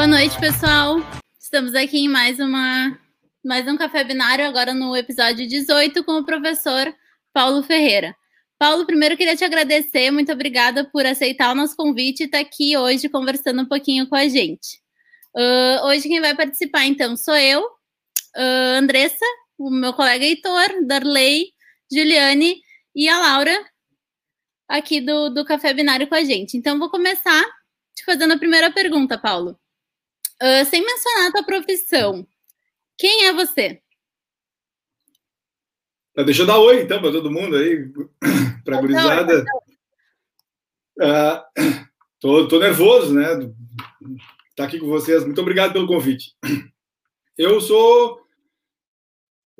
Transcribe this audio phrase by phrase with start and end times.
[0.00, 0.96] Boa noite, pessoal.
[1.38, 2.98] Estamos aqui em mais uma
[3.44, 6.90] mais um café binário agora no episódio 18 com o professor
[7.34, 8.16] Paulo Ferreira.
[8.58, 12.78] Paulo, primeiro queria te agradecer, muito obrigada por aceitar o nosso convite e estar aqui
[12.78, 14.80] hoje conversando um pouquinho com a gente.
[15.36, 19.26] Uh, hoje quem vai participar, então, sou eu, uh, Andressa,
[19.58, 21.52] o meu colega Heitor, Darley,
[21.92, 22.56] Juliane
[22.96, 23.66] e a Laura,
[24.66, 26.56] aqui do, do Café Binário com a gente.
[26.56, 27.44] Então, vou começar
[27.94, 29.59] te fazendo a primeira pergunta, Paulo.
[30.42, 32.26] Uh, sem mencionar a tua profissão,
[32.96, 33.82] quem é você?
[36.14, 37.90] Tá, deixa eu dar oi, então, para todo mundo aí,
[38.64, 39.44] para a gurizada.
[40.98, 43.26] Uh, tô, tô nervoso, né?
[44.56, 45.24] Tá aqui com vocês.
[45.24, 46.34] Muito obrigado pelo convite.
[47.38, 48.20] Eu sou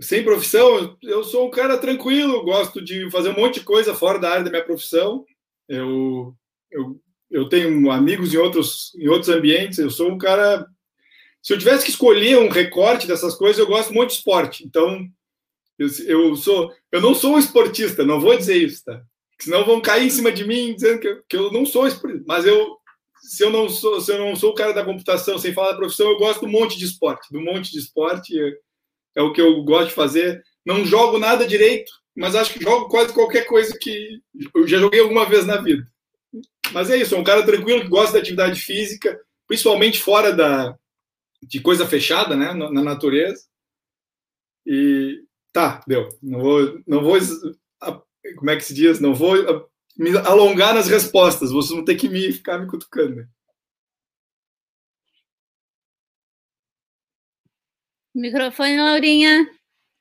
[0.01, 4.19] sem profissão, eu sou um cara tranquilo, gosto de fazer um monte de coisa fora
[4.19, 5.27] da área da minha profissão.
[5.69, 6.35] Eu,
[6.71, 10.67] eu, eu tenho amigos em outros, em outros ambientes, eu sou um cara.
[11.43, 14.65] Se eu tivesse que escolher um recorte dessas coisas, eu gosto muito de esporte.
[14.65, 15.07] Então,
[15.79, 16.73] eu, eu sou.
[16.91, 19.03] Eu não sou um esportista, não vou dizer isso, tá?
[19.41, 22.25] Senão vão cair em cima de mim dizendo que eu, que eu não sou esportista.
[22.27, 22.77] Mas eu,
[23.23, 25.79] se eu não sou, se eu não sou o cara da computação, sem falar da
[25.79, 28.53] profissão, eu gosto do monte de esporte, do monte de esporte é,
[29.17, 30.43] é, o que eu gosto de fazer.
[30.65, 34.21] Não jogo nada direito, mas acho que jogo quase qualquer coisa que
[34.55, 35.90] eu já joguei alguma vez na vida.
[36.73, 40.77] Mas é isso, sou um cara tranquilo que gosta da atividade física, principalmente fora da
[41.43, 43.49] de coisa fechada, né, na, na natureza.
[44.67, 46.09] E tá, deu.
[46.23, 47.19] Não vou, não vou,
[48.37, 49.01] como é que se diz?
[49.01, 49.35] Não vou
[49.97, 51.51] me alongar nas respostas.
[51.51, 53.27] Vocês vão ter que me ficar me cutucando.
[58.15, 59.49] Microfone, Laurinha.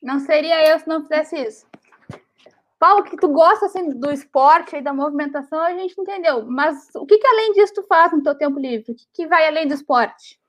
[0.01, 1.68] Não seria eu se não fizesse isso.
[2.79, 6.45] Paulo, que tu gosta assim, do esporte e da movimentação, a gente entendeu.
[6.45, 8.93] Mas o que, que além disso tu faz no teu tempo livre?
[8.93, 10.39] O que, que vai além do esporte?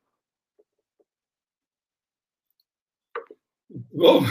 [3.92, 4.22] Bom,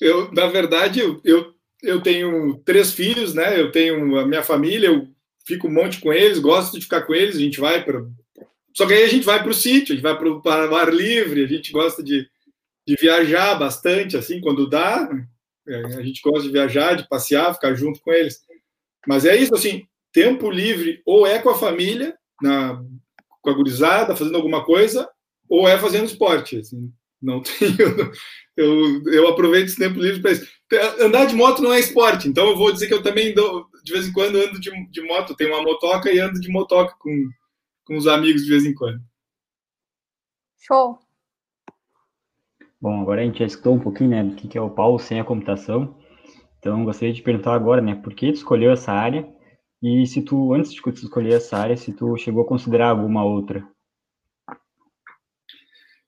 [0.00, 3.60] eu, na verdade, eu, eu tenho três filhos, né?
[3.60, 5.08] Eu tenho a minha família, eu
[5.44, 8.04] fico um monte com eles, gosto de ficar com eles, a gente vai para.
[8.74, 10.92] Só que aí a gente vai para o sítio, a gente vai para o ar
[10.92, 12.28] livre, a gente gosta de,
[12.86, 15.08] de viajar bastante, assim, quando dá.
[15.68, 18.40] É, a gente gosta de viajar, de passear, ficar junto com eles.
[19.06, 22.82] Mas é isso, assim, tempo livre ou é com a família, na,
[23.42, 25.08] com a gurizada, fazendo alguma coisa,
[25.48, 26.58] ou é fazendo esporte.
[26.58, 26.92] Assim.
[27.20, 28.12] Não tenho.
[28.56, 30.48] Eu, eu aproveito esse tempo livre para isso.
[31.00, 33.92] Andar de moto não é esporte, então eu vou dizer que eu também dou, de
[33.92, 35.36] vez em quando ando de, de moto.
[35.36, 37.28] Tenho uma motoca e ando de motoca com,
[37.84, 39.00] com os amigos de vez em quando.
[40.58, 41.05] Show!
[42.80, 45.18] Bom, agora a gente já escutou um pouquinho, né, do que é o Paulo sem
[45.18, 45.96] a computação.
[46.58, 49.26] Então, gostaria de perguntar agora, né, por que tu escolheu essa área
[49.82, 53.66] e se tu, antes de escolher essa área, se tu chegou a considerar alguma outra?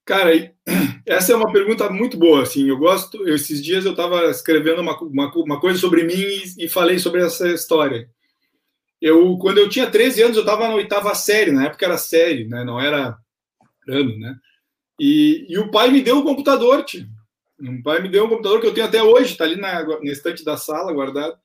[0.04, 0.30] Cara,
[1.06, 4.98] essa é uma pergunta muito boa, assim, eu gosto, esses dias eu estava escrevendo uma,
[5.00, 8.08] uma, uma, coisa sobre mim e, e, falei sobre essa história.
[9.00, 12.48] Eu, quando eu tinha 13 anos, eu estava na oitava série, na época era série,
[12.48, 13.18] né, não era
[13.86, 14.34] ano, né,
[14.98, 17.06] e, e o pai me deu um computador, tio.
[17.60, 20.12] O pai me deu um computador que eu tenho até hoje, está ali na, na
[20.12, 21.36] estante da sala, guardado.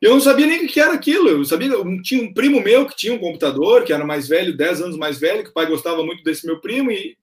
[0.00, 1.28] Eu não sabia nem o que era aquilo.
[1.28, 1.70] Eu sabia,
[2.02, 5.18] tinha um primo meu que tinha um computador, que era mais velho, 10 anos mais
[5.18, 7.16] velho, que o pai gostava muito desse meu primo, e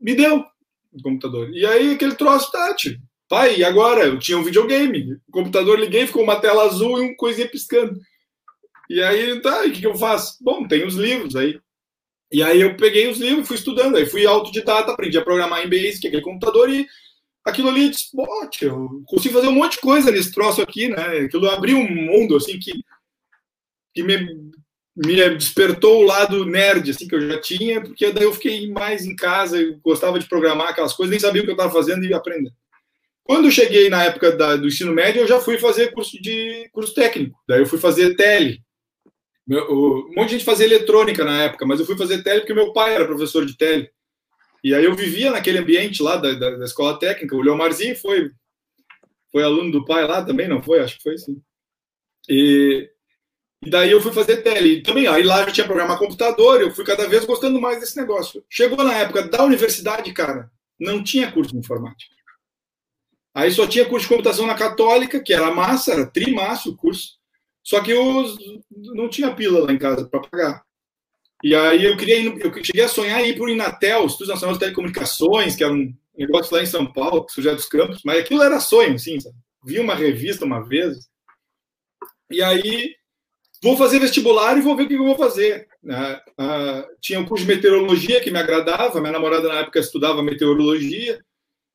[0.00, 0.44] me deu
[0.92, 1.50] o computador.
[1.50, 2.98] E aí aquele troço tátil.
[3.28, 4.04] Pai, e agora?
[4.04, 5.14] Eu tinha um videogame.
[5.28, 8.00] O computador liguei, ficou uma tela azul e um coisinha piscando.
[8.88, 10.38] E aí, tá, e o que, que eu faço?
[10.40, 11.60] Bom, tem os livros aí.
[12.30, 15.70] E aí eu peguei os livros, fui estudando, aí fui autodidata, aprendi a programar em
[15.70, 16.86] Basic, aquele computador, e
[17.44, 18.08] aquilo ali, disse,
[18.62, 21.18] eu consigo fazer um monte de coisa nesse troço aqui, né?
[21.18, 22.72] Aquilo abriu um mundo, assim, que,
[23.94, 24.52] que me
[24.96, 29.04] me despertou o lado nerd, assim, que eu já tinha, porque daí eu fiquei mais
[29.04, 32.14] em casa, gostava de programar aquelas coisas, nem sabia o que eu estava fazendo e
[32.14, 32.54] aprendendo.
[33.22, 36.94] Quando cheguei na época da, do ensino médio, eu já fui fazer curso de curso
[36.94, 37.38] técnico.
[37.46, 38.62] Daí eu fui fazer tele.
[39.46, 42.54] Meu, um monte de gente fazia eletrônica na época, mas eu fui fazer tele porque
[42.54, 43.88] meu pai era professor de tele.
[44.64, 47.36] E aí eu vivia naquele ambiente lá da, da, da escola técnica.
[47.36, 48.32] O Leomarzinho foi,
[49.30, 50.80] foi aluno do pai lá também, não foi?
[50.80, 51.40] Acho que foi sim.
[52.28, 52.90] E,
[53.64, 54.78] e daí eu fui fazer tele.
[54.78, 57.96] E também, aí lá eu tinha programar computador, eu fui cada vez gostando mais desse
[57.96, 58.44] negócio.
[58.50, 60.50] Chegou na época da universidade, cara,
[60.80, 62.16] não tinha curso de informática.
[63.32, 67.18] Aí só tinha curso de computação na Católica, que era massa, era trimassa o curso.
[67.66, 68.24] Só que eu
[68.94, 70.62] não tinha pila lá em casa para pagar.
[71.42, 74.28] E aí eu queria ir, eu cheguei a sonhar em ir para o Inatel, Instituto
[74.28, 78.20] Nacional de Telecomunicações, que era um negócio lá em São Paulo, São dos Campos, mas
[78.20, 79.34] aquilo era sonho, sabe?
[79.64, 81.08] Vi uma revista uma vez.
[82.30, 82.94] E aí
[83.60, 85.66] vou fazer vestibular e vou ver o que eu vou fazer.
[85.82, 86.20] Né?
[86.38, 91.20] Ah, tinha um curso de meteorologia que me agradava, minha namorada na época estudava meteorologia,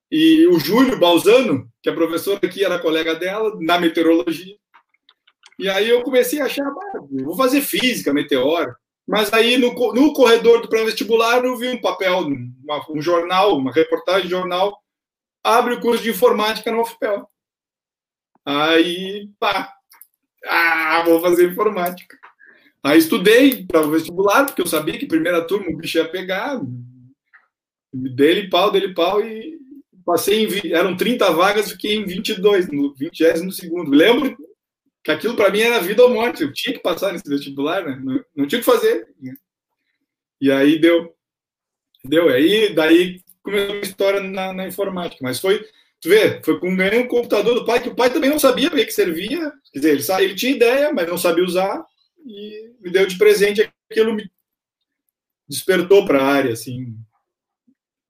[0.09, 4.60] e o Júlio Balzano, que é professor aqui, era colega dela, na meteorologia.
[5.59, 6.71] E aí eu comecei a achar,
[7.23, 8.75] vou fazer física, meteoro.
[9.07, 13.71] Mas aí no, no corredor do pré-vestibular eu vi um papel, uma, um jornal, uma
[13.71, 14.81] reportagem de jornal,
[15.43, 17.27] abre o curso de informática no UFPEL.
[18.45, 19.73] Aí, pá,
[20.45, 22.17] ah, vou fazer informática.
[22.83, 26.59] Aí estudei para o vestibular, porque eu sabia que primeira turma o bicho ia pegar.
[27.93, 29.59] Dele pau, dele pau, e
[30.03, 30.73] passei em.
[30.73, 33.91] Eram 30 vagas, fiquei em 22, no 22 segundo.
[33.91, 34.35] Lembro
[35.03, 36.43] que aquilo para mim era vida ou morte.
[36.43, 37.99] Eu tinha que passar nesse vestibular, né?
[38.03, 39.07] Não, não tinha o que fazer.
[40.39, 41.13] E aí deu.
[42.03, 42.29] Deu.
[42.29, 45.19] Aí, daí começou a história na, na informática.
[45.21, 45.65] Mas foi
[46.01, 48.83] Tu vê, foi com um computador do pai, que o pai também não sabia para
[48.83, 49.53] que servia.
[49.71, 51.85] Quer dizer, ele, sabe, ele tinha ideia, mas não sabia usar.
[52.25, 54.27] E me deu de presente aquilo, me
[55.47, 56.97] despertou para a área, assim.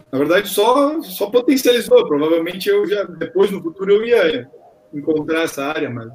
[0.09, 2.07] Na verdade, só, só potencializou.
[2.07, 4.49] Provavelmente eu já, depois no futuro, eu ia
[4.93, 6.09] encontrar essa área, mas,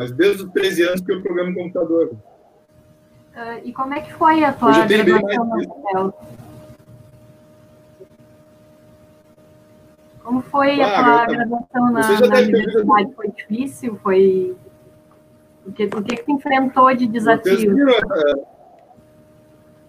[0.00, 2.06] mas desde os 13 anos que eu programo computador.
[2.08, 6.14] Uh, e como é que foi a tua graduação no papel?
[10.24, 13.14] Como foi ah, a tua graduação na, na universidade?
[13.14, 14.00] Foi difícil?
[14.02, 14.56] Foi...
[15.66, 17.52] O que, o que, enfrentou de desafio?
[17.52, 18.34] Vocês, viram, é,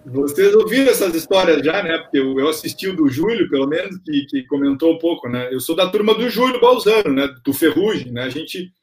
[0.06, 2.00] vocês ouviram essas histórias já, né?
[2.00, 5.48] Porque eu, assisti o do Júlio, pelo menos, que, que, comentou um pouco, né?
[5.54, 7.34] Eu sou da turma do Júlio Balzano, né?
[7.46, 8.24] Do Ferrugem, né?
[8.24, 8.74] A gente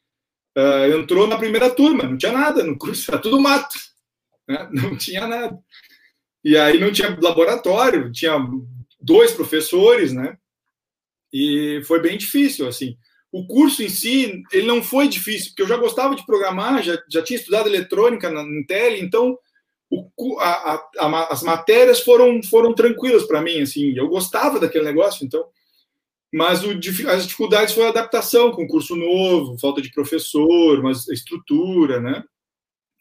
[0.57, 3.77] uh, entrou na primeira turma, não tinha nada no curso, era tudo mato,
[4.49, 4.69] né?
[4.73, 5.59] Não tinha nada.
[6.43, 8.39] E aí não tinha laboratório, tinha
[9.01, 10.39] dois professores, né?
[11.33, 12.97] E foi bem difícil, assim.
[13.31, 16.99] O curso em si, ele não foi difícil, porque eu já gostava de programar, já,
[17.11, 19.39] já tinha estudado eletrônica na Intel, então
[19.91, 23.93] o, a, a, as matérias foram, foram tranquilas para mim, assim.
[23.97, 25.45] Eu gostava daquele negócio, então.
[26.33, 26.71] Mas o,
[27.09, 32.23] as dificuldades foi a adaptação com curso novo, falta de professor, mas estrutura, né?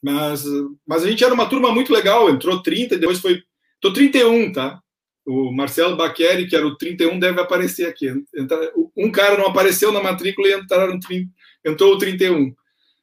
[0.01, 0.45] Mas,
[0.85, 3.41] mas a gente era uma turma muito legal, entrou 30, depois foi.
[3.81, 4.79] Tô 31, tá?
[5.25, 8.07] O Marcelo Baqueri, que era o 31, deve aparecer aqui.
[8.95, 10.97] Um cara não apareceu na matrícula e entraram,
[11.65, 12.56] entrou o 31.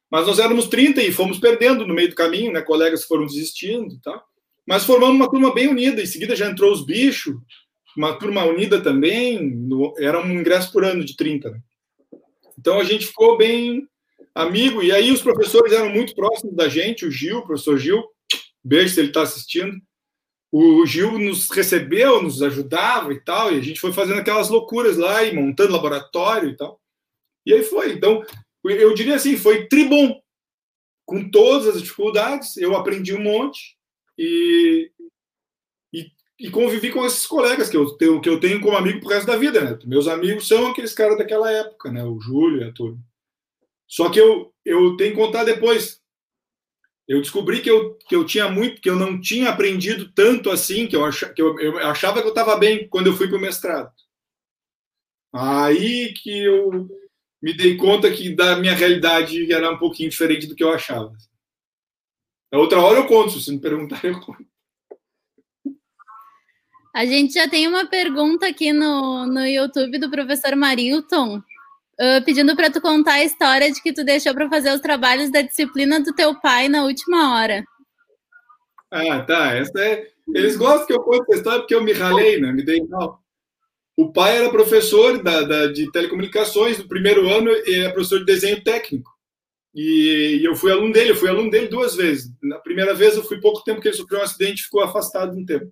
[0.09, 2.61] Mas nós éramos 30 e fomos perdendo no meio do caminho, né?
[2.61, 4.23] Colegas foram desistindo tal.
[4.65, 6.01] Mas formamos uma turma bem unida.
[6.01, 7.35] Em seguida já entrou os bichos,
[7.95, 9.43] uma turma unida também.
[9.43, 11.51] No, era um ingresso por ano de 30.
[11.51, 11.59] Né?
[12.57, 13.87] Então a gente ficou bem
[14.33, 14.83] amigo.
[14.83, 17.05] E aí os professores eram muito próximos da gente.
[17.05, 18.03] O Gil, o professor Gil,
[18.63, 19.81] beijo se ele está assistindo
[20.57, 24.95] o Gil nos recebeu, nos ajudava e tal, e a gente foi fazendo aquelas loucuras
[24.95, 26.79] lá e montando laboratório e tal.
[27.45, 27.91] E aí foi.
[27.91, 28.23] Então,
[28.63, 30.17] eu diria assim, foi tribom.
[31.05, 33.75] Com todas as dificuldades, eu aprendi um monte
[34.17, 34.89] e,
[36.39, 39.27] e, convivi com esses colegas que eu, tenho, que eu tenho como amigo pro resto
[39.27, 39.79] da vida, né?
[39.85, 42.03] Meus amigos são aqueles caras daquela época, né?
[42.03, 42.99] O Júlio e a turma.
[43.87, 46.01] Só que eu, eu tenho que contar depois
[47.07, 50.87] eu descobri que eu, que eu tinha muito, que eu não tinha aprendido tanto assim,
[50.87, 53.37] que eu, ach, que eu, eu achava que eu estava bem quando eu fui para
[53.37, 53.91] o mestrado.
[55.31, 56.89] Aí que eu
[57.41, 61.13] me dei conta que da minha realidade era um pouquinho diferente do que eu achava.
[62.51, 64.54] A outra hora eu conto, se me perguntar, eu conto.
[66.95, 72.55] A gente já tem uma pergunta aqui no, no YouTube do professor Marilton, uh, pedindo
[72.55, 75.99] para tu contar a história de que tu deixou para fazer os trabalhos da disciplina
[75.99, 77.65] do teu pai na última hora.
[78.89, 79.55] Ah, tá.
[79.55, 80.07] Essa é...
[80.33, 82.53] Eles gostam que eu conte essa história porque eu me ralei, né?
[82.53, 83.19] Me dei mal.
[83.97, 88.25] O pai era professor da, da, de telecomunicações no primeiro ano e era professor de
[88.25, 89.11] desenho técnico.
[89.75, 92.31] E, e, eu fui aluno dele, eu fui aluno dele duas vezes.
[92.41, 95.37] Na primeira vez eu fui pouco tempo que ele sofreu um acidente e ficou afastado
[95.37, 95.69] um tempo.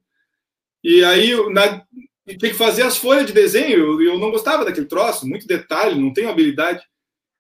[0.83, 1.81] E aí, na,
[2.25, 3.77] tem que fazer as folhas de desenho.
[3.77, 6.83] Eu, eu não gostava daquele troço, muito detalhe, não tenho habilidade.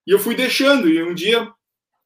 [0.05, 0.89] E eu fui deixando.
[0.89, 1.51] E um dia,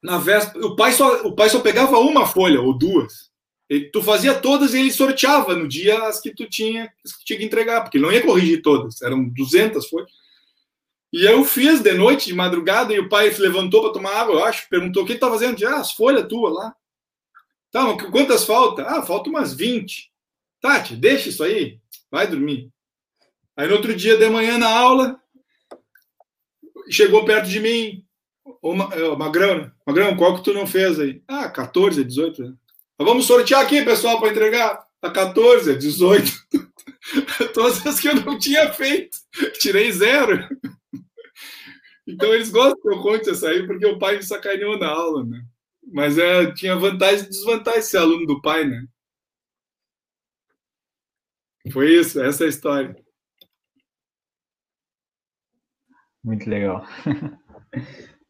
[0.02, 3.28] na véspera, o pai só, o pai só pegava uma folha ou duas.
[3.70, 7.40] Ele, tu fazia todas e ele sorteava no dia as que tu tinha, que tinha
[7.40, 10.10] que entregar, porque ele não ia corrigir todas, eram 200 folhas.
[11.12, 14.36] E eu fiz de noite, de madrugada, e o pai se levantou para tomar água,
[14.36, 15.66] eu acho, perguntou o que está fazendo.
[15.66, 16.76] Ah, as folhas tuas lá.
[17.72, 18.84] Tá, quantas falta?
[18.84, 20.12] Ah, falta umas 20.
[20.62, 21.80] Tati, deixa isso aí.
[22.12, 22.72] Vai dormir.
[23.56, 25.20] Aí no outro dia de manhã na aula,
[26.90, 28.06] chegou perto de mim,
[28.94, 31.22] é, Magrão, Magrão, qual que tu não fez aí?
[31.28, 32.44] Ah, 14, 18.
[32.44, 32.54] Né?
[32.98, 34.86] Vamos sortear aqui, pessoal, para entregar.
[35.02, 36.32] A 14, 18.
[37.54, 39.18] Todas as que eu não tinha feito.
[39.60, 40.48] Tirei zero.
[42.08, 45.26] Então eles gostam que eu conte essa aí, porque o pai me sacaneou na aula,
[45.26, 45.44] né?
[45.92, 48.86] Mas é, tinha vantagem e desvantagem ser aluno do pai, né?
[51.72, 52.96] Foi isso, essa é a história.
[56.24, 56.86] Muito legal.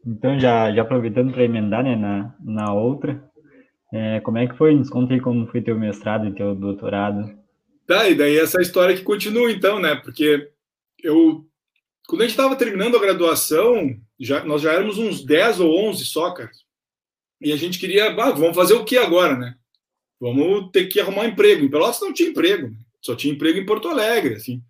[0.10, 3.22] Então, já, já aproveitando para emendar né, na, na outra,
[3.94, 4.74] é, como é que foi?
[4.74, 7.38] Nos conta aí como foi teu mestrado e teu doutorado.
[7.86, 9.96] Tá, e daí essa história que continua, então, né?
[9.96, 10.50] Porque
[11.04, 11.46] eu,
[12.08, 16.06] quando a gente estava terminando a graduação, já, nós já éramos uns 10 ou 11
[16.06, 16.52] só, cara.
[17.42, 19.56] E a gente queria, ah, vamos fazer o que agora, né?
[20.20, 21.66] Vamos ter que arrumar um emprego.
[21.66, 22.78] Em Pelotas não tinha emprego, né?
[23.02, 24.62] Só tinha emprego em Porto Alegre, assim.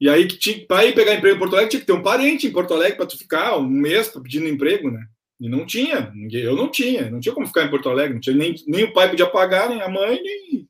[0.00, 0.28] E aí,
[0.66, 2.96] para ir pegar emprego em Porto Alegre, tinha que ter um parente em Porto Alegre
[2.96, 5.06] para tu ficar um mês pedindo emprego, né?
[5.40, 8.36] E não tinha, eu não tinha, não tinha como ficar em Porto Alegre, não tinha
[8.36, 10.68] nem, nem o pai podia pagar, nem a mãe, nem.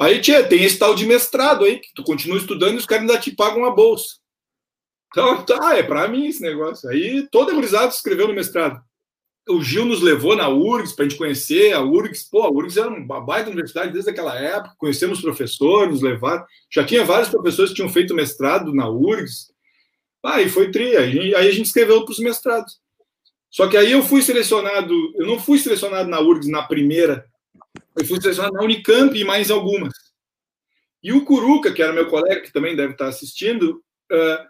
[0.00, 3.08] Aí tinha, tem esse tal de mestrado aí, que tu continua estudando e os caras
[3.08, 4.16] ainda te pagam uma bolsa.
[5.08, 6.88] Então, tá, é para mim esse negócio.
[6.90, 8.82] Aí todo gurizada escreveu no mestrado
[9.48, 12.24] o Gil nos levou na URGS para a gente conhecer a URGS.
[12.30, 14.74] Pô, a URGS era uma baita universidade desde aquela época.
[14.78, 16.44] Conhecemos professores, nos levaram.
[16.70, 19.52] Já tinha vários professores que tinham feito mestrado na URGS.
[20.22, 20.96] Ah, e foi tri.
[20.96, 22.80] Aí a gente escreveu para os mestrados.
[23.50, 27.24] Só que aí eu fui selecionado, eu não fui selecionado na URGS na primeira,
[27.96, 29.92] eu fui selecionado na Unicamp e mais algumas.
[31.00, 34.48] E o Curuca, que era meu colega, que também deve estar assistindo, uh,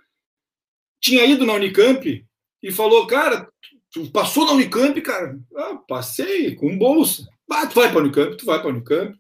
[1.01, 2.25] tinha ido na Unicamp
[2.63, 3.47] e falou, cara,
[3.95, 5.39] Tu passou na Unicamp, cara?
[5.57, 7.29] Ah, passei com bolsa.
[7.49, 9.17] Ah, tu vai para a Unicamp, tu vai para a Unicamp.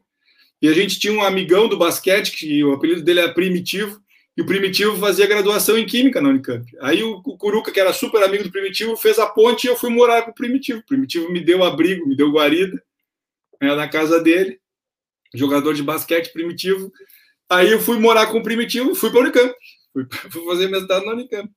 [0.61, 4.03] E a gente tinha um amigão do basquete, que o apelido dele é Primitivo,
[4.37, 6.67] e o Primitivo fazia graduação em Química na Unicamp.
[6.81, 9.77] Aí o, o Curuca, que era super amigo do Primitivo, fez a ponte e eu
[9.77, 10.81] fui morar com o Primitivo.
[10.81, 12.83] O Primitivo me deu abrigo, me deu guarida
[13.63, 14.59] né, na casa dele,
[15.33, 16.93] jogador de basquete Primitivo.
[17.49, 19.55] Aí eu fui morar com o Primitivo, fui para a Unicamp.
[19.93, 21.49] Fui, fui fazer mestrado na Unicamp.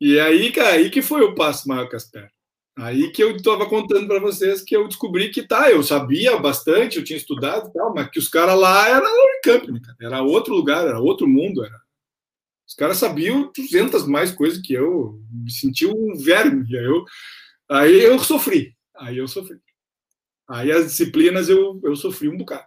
[0.00, 2.32] E aí, cara, aí que foi o passo maior que as pernas.
[2.76, 6.98] Aí que eu estava contando para vocês que eu descobri que tá, eu sabia bastante,
[6.98, 10.86] eu tinha estudado tal, mas que os caras lá eram Unicamp, né, era outro lugar,
[10.86, 11.80] era outro mundo, era.
[12.66, 17.04] Os caras sabiam 200 mais coisas que eu, me senti um verme, aí eu,
[17.70, 19.60] aí eu sofri, aí eu sofri.
[20.48, 22.66] Aí as disciplinas eu, eu sofri um bocado.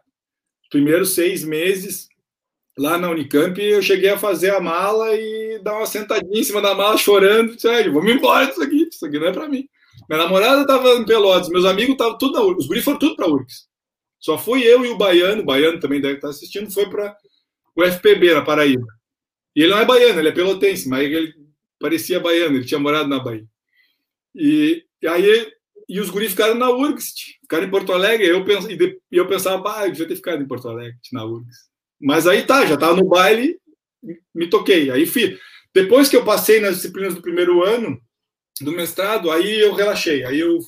[0.63, 2.07] Os primeiros seis meses
[2.77, 6.62] lá na Unicamp, eu cheguei a fazer a mala e dar uma sentadinha em cima
[6.62, 7.60] da mala, chorando.
[7.60, 9.67] Sério, vamos embora disso aqui, isso aqui não é para mim.
[10.10, 13.15] Minha namorada estava em Pelotas, meus amigos estavam tudo na URGS, os guris foram tudo
[13.15, 13.67] para URGS.
[14.19, 17.15] Só fui eu e o Baiano, o Baiano também deve estar assistindo, foi para
[17.75, 18.86] o FPB, na Paraíba.
[19.55, 21.34] E ele não é baiano, ele é pelotense, mas ele
[21.79, 23.46] parecia baiano, ele tinha morado na Bahia.
[24.36, 25.51] E, e aí,
[25.89, 29.79] e os guris ficaram na URGS, ficaram em Porto Alegre, eu, pens, e eu pensava,
[29.79, 31.57] ah, eu devia ter ficado em Porto Alegre, na URGS.
[31.99, 33.59] Mas aí tá, já estava no baile,
[34.33, 34.91] me toquei.
[34.91, 35.37] Aí fiz.
[35.73, 37.99] Depois que eu passei nas disciplinas do primeiro ano
[38.61, 40.23] do mestrado, aí eu relaxei.
[40.23, 40.59] Aí eu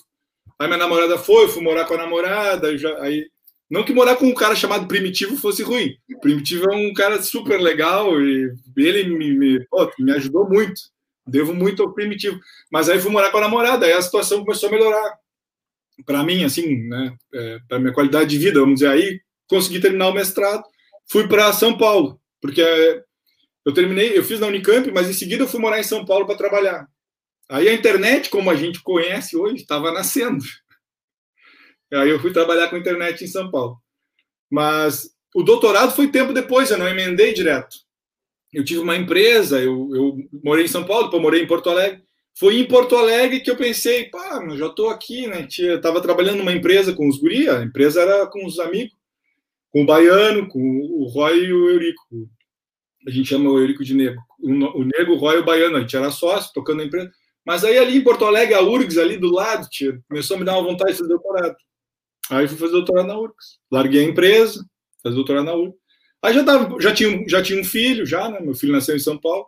[0.58, 3.26] aí minha namorada foi, eu fui morar com a namorada, já, aí
[3.70, 5.96] não que morar com um cara chamado Primitivo fosse ruim.
[6.22, 9.68] Primitivo é um cara super legal e ele me, me,
[10.00, 10.82] me ajudou muito.
[11.26, 12.40] Devo muito ao Primitivo.
[12.72, 15.18] Mas aí fui morar com a namorada, aí a situação começou a melhorar.
[16.04, 20.08] Para mim, assim, né, é, para minha qualidade de vida, vamos dizer, aí consegui terminar
[20.08, 20.64] o mestrado
[21.10, 22.62] fui para São Paulo, porque
[23.66, 26.26] eu terminei, eu fiz na Unicamp, mas em seguida eu fui morar em São Paulo
[26.26, 26.88] para trabalhar.
[27.50, 30.44] Aí a internet, como a gente conhece hoje, estava nascendo.
[31.92, 33.78] Aí eu fui trabalhar com internet em São Paulo.
[34.50, 37.76] Mas o doutorado foi tempo depois, eu não emendei direto.
[38.54, 42.04] Eu tive uma empresa, eu, eu morei em São Paulo, depois morei em Porto Alegre.
[42.38, 45.48] Foi em Porto Alegre que eu pensei, pá, eu já estou aqui, né?
[45.50, 48.99] Estava trabalhando numa empresa com os guri, a empresa era com os amigos
[49.72, 52.30] com o Baiano, com o Roy e o Eurico.
[53.08, 54.22] A gente chama o Eurico de Nego.
[54.40, 57.12] O Nego, o Roy e o Baiano, a gente era sócio, tocando na empresa.
[57.46, 60.46] Mas aí ali em Porto Alegre, a URGS ali do lado, tia, começou a me
[60.46, 61.56] dar uma vontade de fazer doutorado.
[62.30, 63.60] Aí fui fazer doutorado na URGS.
[63.72, 64.66] Larguei a empresa,
[65.02, 65.80] fazer doutorado na URGS.
[66.22, 68.40] Aí já, tava, já, tinha, já tinha um filho, já, né?
[68.42, 69.48] Meu filho nasceu em São Paulo.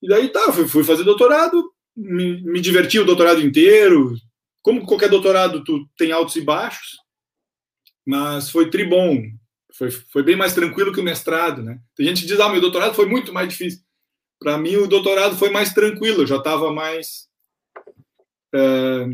[0.00, 4.14] E daí tá, fui, fui fazer doutorado, me, me diverti o doutorado inteiro.
[4.62, 7.03] Como qualquer doutorado, tu tem altos e baixos
[8.06, 9.22] mas foi tribom,
[9.76, 11.80] foi, foi bem mais tranquilo que o mestrado, né?
[11.96, 13.80] Tem gente que diz, ah, meu doutorado foi muito mais difícil.
[14.38, 17.28] Para mim, o doutorado foi mais tranquilo, eu já estava mais.
[18.54, 19.06] É,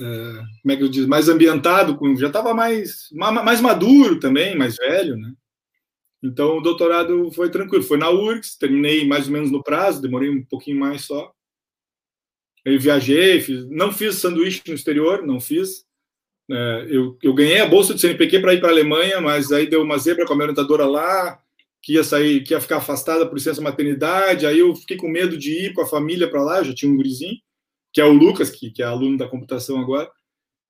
[0.00, 1.08] é, como é que eu digo?
[1.08, 5.34] Mais ambientado, já estava mais, mais maduro também, mais velho, né?
[6.22, 7.82] Então, o doutorado foi tranquilo.
[7.82, 11.32] Foi na URGS, terminei mais ou menos no prazo, demorei um pouquinho mais só.
[12.64, 15.84] Eu viajei, fiz, não fiz sanduíche no exterior, não fiz.
[16.50, 19.66] É, eu, eu ganhei a bolsa de CNPq para ir para a Alemanha, mas aí
[19.66, 21.40] deu uma zebra com a minha orientadora lá,
[21.80, 24.46] que ia sair, que ia ficar afastada por licença maternidade.
[24.46, 26.96] Aí eu fiquei com medo de ir com a família para lá, já tinha um
[26.96, 27.36] gurizinho,
[27.92, 30.10] que é o Lucas, que, que é aluno da computação agora.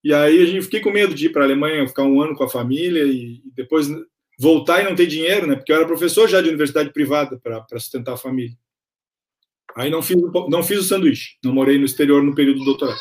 [0.05, 2.35] E aí a gente fiquei com medo de ir para a Alemanha, ficar um ano
[2.35, 3.89] com a família e depois
[4.39, 5.55] voltar e não ter dinheiro, né?
[5.55, 8.57] Porque eu era professor já de universidade privada para sustentar a família.
[9.77, 10.17] Aí não fiz,
[10.49, 12.99] não fiz o sanduíche, não morei no exterior no período do doutorado.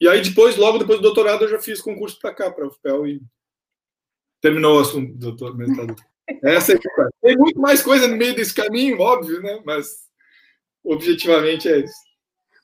[0.00, 2.68] E aí depois, logo depois do doutorado, eu já fiz concurso para cá, para o
[2.68, 3.22] UFPEL e
[4.40, 5.56] terminou o assunto do doutor,
[6.42, 6.78] Essa é
[7.22, 9.60] Tem muito mais coisa no meio desse caminho, óbvio, né?
[9.64, 10.06] Mas
[10.84, 12.08] objetivamente é isso.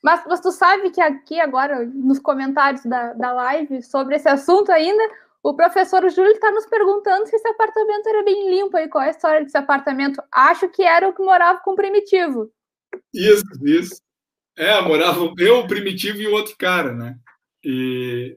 [0.03, 4.71] Mas, mas tu sabe que aqui agora, nos comentários da, da live sobre esse assunto
[4.71, 5.03] ainda,
[5.43, 9.09] o professor Júlio está nos perguntando se esse apartamento era bem limpo e qual é
[9.09, 10.23] a história desse apartamento.
[10.31, 12.51] Acho que era o que morava com o Primitivo.
[13.13, 14.01] Isso, isso.
[14.57, 17.19] É, morava eu, o Primitivo e o outro cara, né?
[17.65, 18.37] E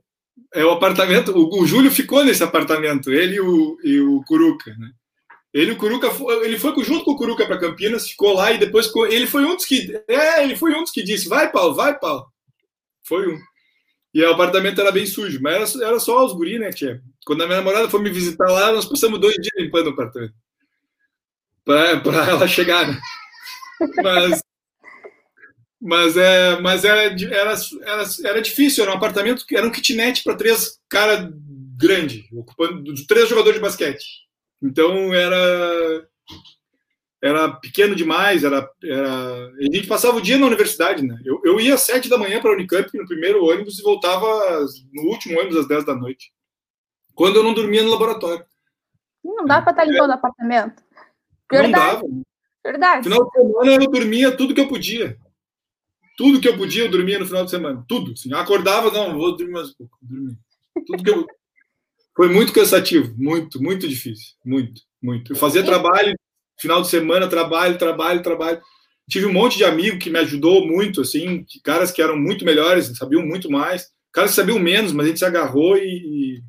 [0.53, 1.31] é o apartamento.
[1.37, 4.91] O, o Júlio ficou nesse apartamento, ele e o, e o Curuca, né?
[5.53, 6.07] Ele, o Curuca,
[6.43, 9.55] ele foi junto com o Curuca para Campinas, ficou lá e depois ele foi um
[9.55, 12.27] dos que, é, ele foi um dos que disse, vai Paulo, vai Paulo.
[13.03, 13.39] Foi um.
[14.13, 17.01] E o apartamento era bem sujo, mas era, era só os guri, né, tia?
[17.25, 20.33] Quando a minha namorada foi me visitar lá, nós passamos dois dias limpando o apartamento.
[21.63, 22.99] Para ela chegar, né?
[24.03, 24.41] Mas,
[25.79, 30.23] mas, é, mas era, era, era, era difícil, era um apartamento que era um kitnet
[30.23, 31.31] para três caras
[31.77, 34.05] grande, ocupando três jogadores de basquete.
[34.61, 36.07] Então era
[37.21, 39.47] era pequeno demais, era, era...
[39.47, 41.19] a gente passava o dia na universidade, né?
[41.25, 44.27] Eu, eu ia às sete da manhã para a Unicamp no primeiro ônibus e voltava
[44.93, 46.31] no último ônibus às dez da noite.
[47.15, 48.45] Quando eu não dormia no laboratório.
[49.23, 50.83] Não dá para estar tá limpando o apartamento.
[51.51, 51.71] Verdade.
[51.71, 52.03] Não dava.
[52.63, 53.09] Verdade.
[53.09, 55.17] No final de semana eu dormia tudo que eu podia.
[56.17, 57.85] Tudo que eu podia eu dormia no final de semana.
[57.87, 58.11] Tudo.
[58.11, 59.97] Assim, acordava, não, vou dormir mais um pouco.
[60.01, 60.37] Dormir.
[60.85, 61.25] Tudo que eu...
[62.15, 65.31] Foi muito cansativo, muito, muito difícil, muito, muito.
[65.31, 66.17] Eu fazia trabalho,
[66.59, 68.59] final de semana, trabalho, trabalho, trabalho.
[69.07, 72.87] Tive um monte de amigo que me ajudou muito, assim, caras que eram muito melhores,
[72.97, 76.41] sabiam muito mais, caras que sabiam menos, mas a gente se agarrou e,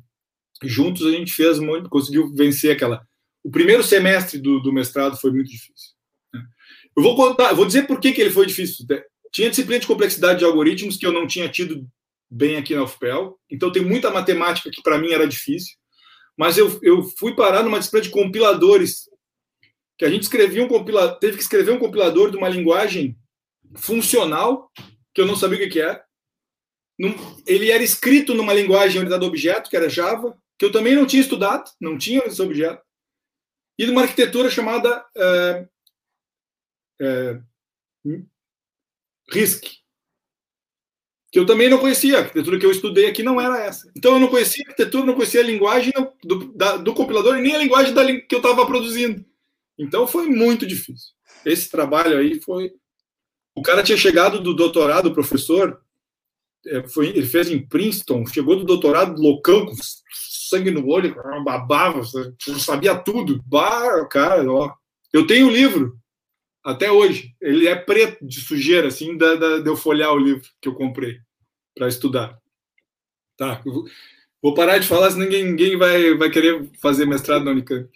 [0.63, 3.07] e juntos a gente fez conseguiu vencer aquela.
[3.43, 5.93] O primeiro semestre do, do mestrado foi muito difícil.
[6.33, 6.41] Né?
[6.97, 8.87] Eu vou contar, vou dizer por que, que ele foi difícil.
[9.31, 11.87] Tinha disciplina de complexidade de algoritmos que eu não tinha tido
[12.29, 13.39] bem aqui na UFPEL.
[13.49, 15.75] Então tem muita matemática que para mim era difícil.
[16.37, 19.09] Mas eu, eu fui parar numa disciplina de compiladores,
[19.97, 23.17] que a gente escrevia um compilador, teve que escrever um compilador de uma linguagem
[23.75, 24.71] funcional,
[25.13, 26.03] que eu não sabia o que era.
[27.45, 31.21] Ele era escrito numa linguagem unidade objeto, que era Java, que eu também não tinha
[31.21, 32.81] estudado, não tinha esse objeto,
[33.77, 35.67] e de uma arquitetura chamada é,
[37.01, 37.41] é,
[39.31, 39.79] RISC,
[41.31, 42.17] que eu também não conhecia.
[42.17, 43.91] A arquitetura que eu estudei aqui não era essa.
[43.95, 47.41] Então eu não conhecia a arquitetura, não conhecia a linguagem do, da, do compilador e
[47.41, 49.23] nem a linguagem da, que eu estava produzindo.
[49.77, 51.13] Então foi muito difícil.
[51.45, 52.71] Esse trabalho aí foi.
[53.55, 55.81] O cara tinha chegado do doutorado, professor,
[56.65, 59.75] é, foi, ele fez em Princeton, chegou do doutorado loucão, com
[60.13, 62.01] sangue no olho, babava,
[62.59, 63.41] sabia tudo.
[63.45, 64.73] Bah, cara, ó.
[65.11, 65.98] Eu tenho o um livro,
[66.69, 67.35] até hoje.
[67.41, 70.75] Ele é preto de sujeira, assim, da, da, de eu folhear o livro que eu
[70.75, 71.19] comprei
[71.75, 72.37] para estudar.
[73.37, 73.61] Tá,
[74.41, 77.89] vou parar de falar, senão ninguém, ninguém vai, vai querer fazer mestrado na Unicamp.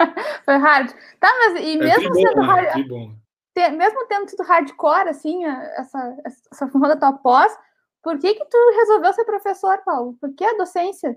[0.44, 0.90] Foi hard.
[1.20, 2.90] Tá, mas e é mesmo é sendo hard,
[3.56, 7.56] é mesmo tendo sido hardcore, assim, essa, essa função da tua pós,
[8.02, 10.16] por que que tu resolveu ser professor, Paulo?
[10.20, 11.16] Por que a docência?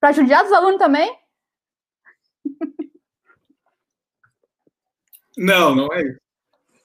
[0.00, 1.16] Para ajudar os alunos também?
[5.36, 6.20] Não, não é isso.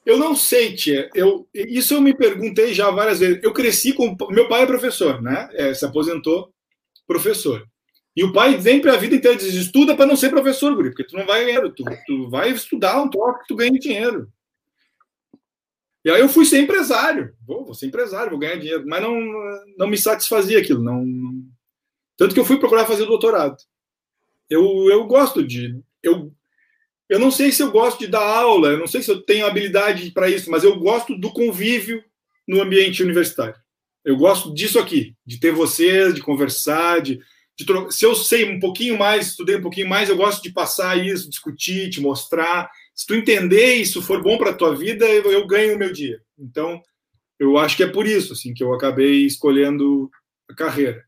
[0.05, 1.09] Eu não sei, tia.
[1.13, 3.39] Eu, isso eu me perguntei já várias vezes.
[3.43, 4.15] Eu cresci com.
[4.29, 5.47] Meu pai é professor, né?
[5.53, 6.51] É, se aposentou
[7.07, 7.67] professor.
[8.15, 10.89] E o pai vem para a vida inteira diz: estuda para não ser professor, Guri,
[10.89, 11.61] porque tu não vai ganhar.
[11.69, 14.27] Tu, tu vai estudar um troco que tu ganha dinheiro.
[16.03, 17.35] E aí eu fui ser empresário.
[17.45, 18.83] Vou, vou ser empresário, vou ganhar dinheiro.
[18.87, 19.15] Mas não,
[19.77, 20.81] não me satisfazia aquilo.
[20.81, 21.43] Não, não...
[22.17, 23.57] Tanto que eu fui procurar fazer doutorado.
[24.49, 25.79] Eu, eu gosto de.
[26.01, 26.33] Eu,
[27.11, 29.45] eu não sei se eu gosto de dar aula, eu não sei se eu tenho
[29.45, 32.01] habilidade para isso, mas eu gosto do convívio
[32.47, 33.59] no ambiente universitário.
[34.05, 37.19] Eu gosto disso aqui, de ter vocês, de conversar, de,
[37.59, 41.05] de se eu sei um pouquinho mais, estudei um pouquinho mais, eu gosto de passar
[41.05, 42.71] isso, discutir, te mostrar.
[42.95, 45.91] Se tu entender isso for bom para a tua vida, eu, eu ganho o meu
[45.91, 46.21] dia.
[46.39, 46.81] Então,
[47.37, 50.09] eu acho que é por isso assim que eu acabei escolhendo
[50.49, 51.03] a carreira.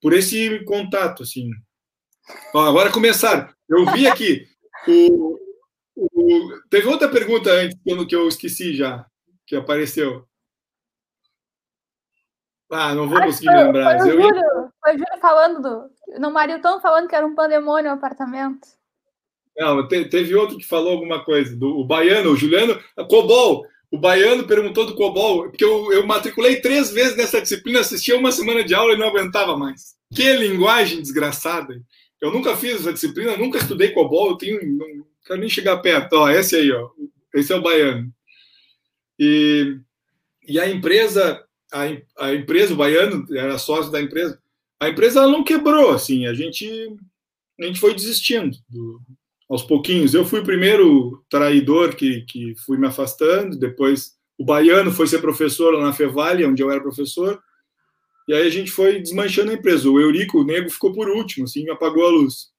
[0.00, 1.50] Por esse contato assim.
[2.54, 3.54] Ó, agora começar.
[3.68, 4.46] Eu vi aqui
[4.88, 5.38] o,
[6.12, 9.06] o, teve outra pergunta antes que eu esqueci já,
[9.46, 10.26] que apareceu.
[12.70, 13.98] Ah, não vou conseguir me lembrar.
[13.98, 14.70] Foi o Júlio, ia...
[14.82, 16.18] foi o Júlio falando do.
[16.18, 18.66] Não, Marilton falando que era um pandemônio o apartamento.
[19.56, 21.54] Não, te, teve outro que falou alguma coisa.
[21.54, 22.82] Do, o baiano, o Juliano.
[23.08, 23.66] Cobol!
[23.92, 28.32] o Baiano perguntou do COBOL, porque eu, eu matriculei três vezes nessa disciplina, assistia uma
[28.32, 29.94] semana de aula e não aguentava mais.
[30.14, 31.78] Que linguagem desgraçada.
[32.18, 36.14] Eu nunca fiz essa disciplina, nunca estudei COBOL, eu tenho, não quero nem chegar perto.
[36.14, 36.90] Ó, esse aí, ó,
[37.34, 38.12] esse é o Baiano.
[39.18, 39.78] E,
[40.48, 41.82] e a empresa, a,
[42.18, 44.40] a empresa, o Baiano era sócio da empresa,
[44.80, 46.66] a empresa ela não quebrou, assim, a gente,
[47.60, 49.00] a gente foi desistindo do,
[49.48, 50.12] aos pouquinhos.
[50.12, 55.20] Eu fui o primeiro traidor que, que fui me afastando, depois o Baiano foi ser
[55.20, 57.40] professor lá na Fevale, onde eu era professor,
[58.26, 59.88] e aí a gente foi desmanchando a empresa.
[59.88, 62.50] O Eurico, o Nego, ficou por último, assim, apagou a luz.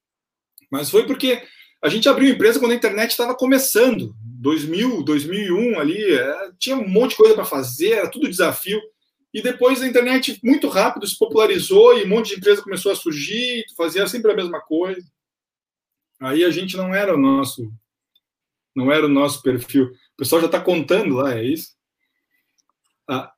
[0.72, 1.42] Mas foi porque
[1.84, 6.88] a gente abriu empresa quando a internet estava começando, 2000, 2001 ali, é, tinha um
[6.88, 8.82] monte de coisa para fazer, era tudo desafio.
[9.34, 12.96] E depois a internet muito rápido se popularizou e um monte de empresa começou a
[12.96, 15.06] surgir, fazia sempre a mesma coisa.
[16.22, 17.70] Aí a gente não era o nosso,
[18.74, 19.88] não era o nosso perfil.
[19.88, 21.76] O pessoal já está contando lá, é isso?
[23.10, 23.34] A,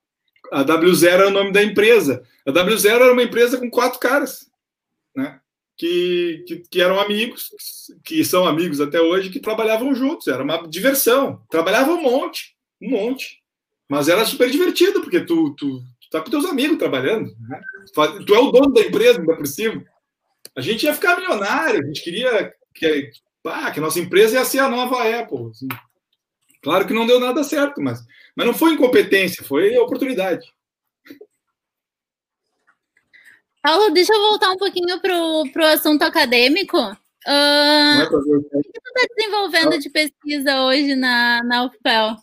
[0.51, 2.23] a W0 era o nome da empresa.
[2.45, 4.51] A W0 era uma empresa com quatro caras,
[5.15, 5.41] né?
[5.77, 7.49] Que, que, que, eram amigos,
[8.03, 10.27] que são amigos até hoje, que trabalhavam juntos.
[10.27, 11.41] Era uma diversão.
[11.49, 13.41] Trabalhavam um monte, um monte.
[13.89, 17.35] Mas era super divertido, porque tu, tu, tu tá com teus amigos trabalhando.
[17.49, 17.61] Né?
[18.25, 19.83] Tu é o dono da empresa, ainda por cima.
[20.55, 23.11] A gente ia ficar milionário, a gente queria que,
[23.45, 25.49] ah, que a nossa empresa ia ser a nova Apple.
[25.49, 25.67] Assim.
[26.61, 28.01] Claro que não deu nada certo, mas,
[28.35, 30.45] mas não foi incompetência, foi oportunidade.
[33.65, 36.77] Paulo, deixa eu voltar um pouquinho para o assunto acadêmico.
[36.77, 36.91] Uh,
[37.27, 42.15] é o que você está desenvolvendo de pesquisa hoje na, na UFPEL?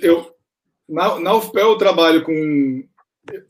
[0.00, 0.34] Eu,
[0.88, 2.82] na, na UFPEL eu trabalho com.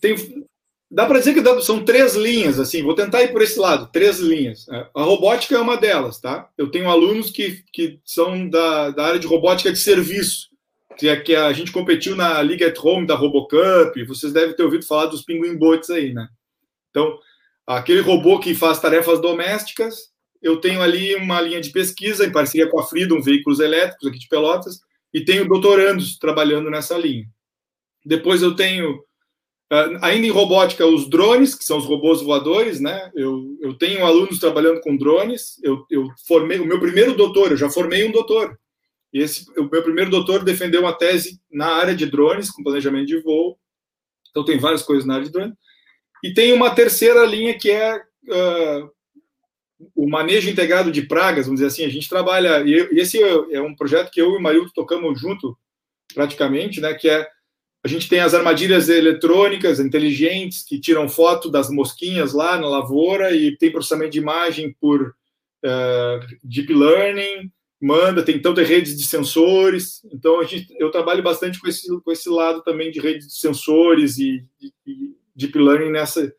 [0.02, 0.44] Tem,
[0.90, 4.18] dá para dizer que são três linhas, assim, vou tentar ir por esse lado, três
[4.18, 4.66] linhas.
[4.94, 6.50] A robótica é uma delas, tá?
[6.58, 10.49] Eu tenho alunos que, que são da, da área de robótica de serviço
[11.00, 15.06] que, a gente competiu na League at Home da Robocup, vocês devem ter ouvido falar
[15.06, 16.28] dos Penguin Bots aí, né?
[16.90, 17.18] Então,
[17.66, 20.10] aquele robô que faz tarefas domésticas,
[20.42, 24.18] eu tenho ali uma linha de pesquisa em parceria com a Freedom Veículos Elétricos aqui
[24.18, 24.80] de Pelotas,
[25.12, 27.26] e tenho doutorandos trabalhando nessa linha.
[28.04, 29.02] Depois eu tenho,
[29.70, 33.10] ah, ainda em robótica, os drones, que são os robôs voadores, né?
[33.14, 37.56] Eu, eu tenho alunos trabalhando com drones, eu, eu formei, o meu primeiro doutor, eu
[37.56, 38.58] já formei um doutor,
[39.12, 43.20] esse, o meu primeiro doutor defendeu uma tese na área de drones, com planejamento de
[43.20, 43.58] voo.
[44.30, 45.54] Então, tem várias coisas na área de drones.
[46.22, 48.90] E tem uma terceira linha que é uh,
[49.94, 51.84] o manejo integrado de pragas, vamos dizer assim.
[51.84, 55.58] A gente trabalha, e esse é um projeto que eu e o Marildo tocamos junto,
[56.14, 56.94] praticamente, né?
[56.94, 57.26] Que é
[57.82, 63.34] a gente tem as armadilhas eletrônicas inteligentes que tiram foto das mosquinhas lá na lavoura
[63.34, 65.14] e tem processamento de imagem por
[65.64, 70.04] uh, deep learning manda, tem tanto redes de sensores.
[70.12, 73.38] Então, a gente, eu trabalho bastante com esse, com esse lado também de redes de
[73.38, 76.32] sensores e, e, e deep learning nessa,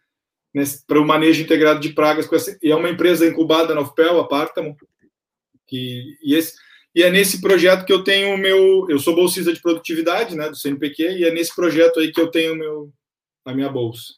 [0.53, 2.31] nessa para o manejo integrado de pragas.
[2.31, 4.77] Essa, e é uma empresa incubada na UFPEL, a Partamo,
[5.65, 6.53] que, e, esse,
[6.93, 8.85] e é nesse projeto que eu tenho o meu.
[8.89, 12.29] Eu sou bolsista de produtividade né, do CNPq, e é nesse projeto aí que eu
[12.29, 12.93] tenho meu,
[13.45, 14.13] a minha bolsa.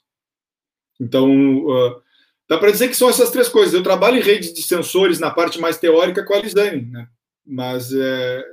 [0.99, 2.03] Então, uh,
[2.47, 3.73] Dá para dizer que são essas três coisas.
[3.73, 7.07] Eu trabalho em redes de sensores na parte mais teórica com a Lisane, né?
[7.45, 8.43] Mas é,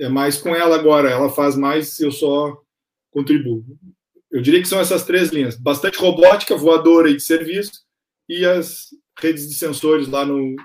[0.00, 1.10] é mais com ela agora.
[1.10, 2.60] Ela faz mais, eu só
[3.10, 3.64] contribuo.
[4.30, 7.84] Eu diria que são essas três linhas: bastante robótica, voadora e de serviço,
[8.28, 10.56] e as redes de sensores lá no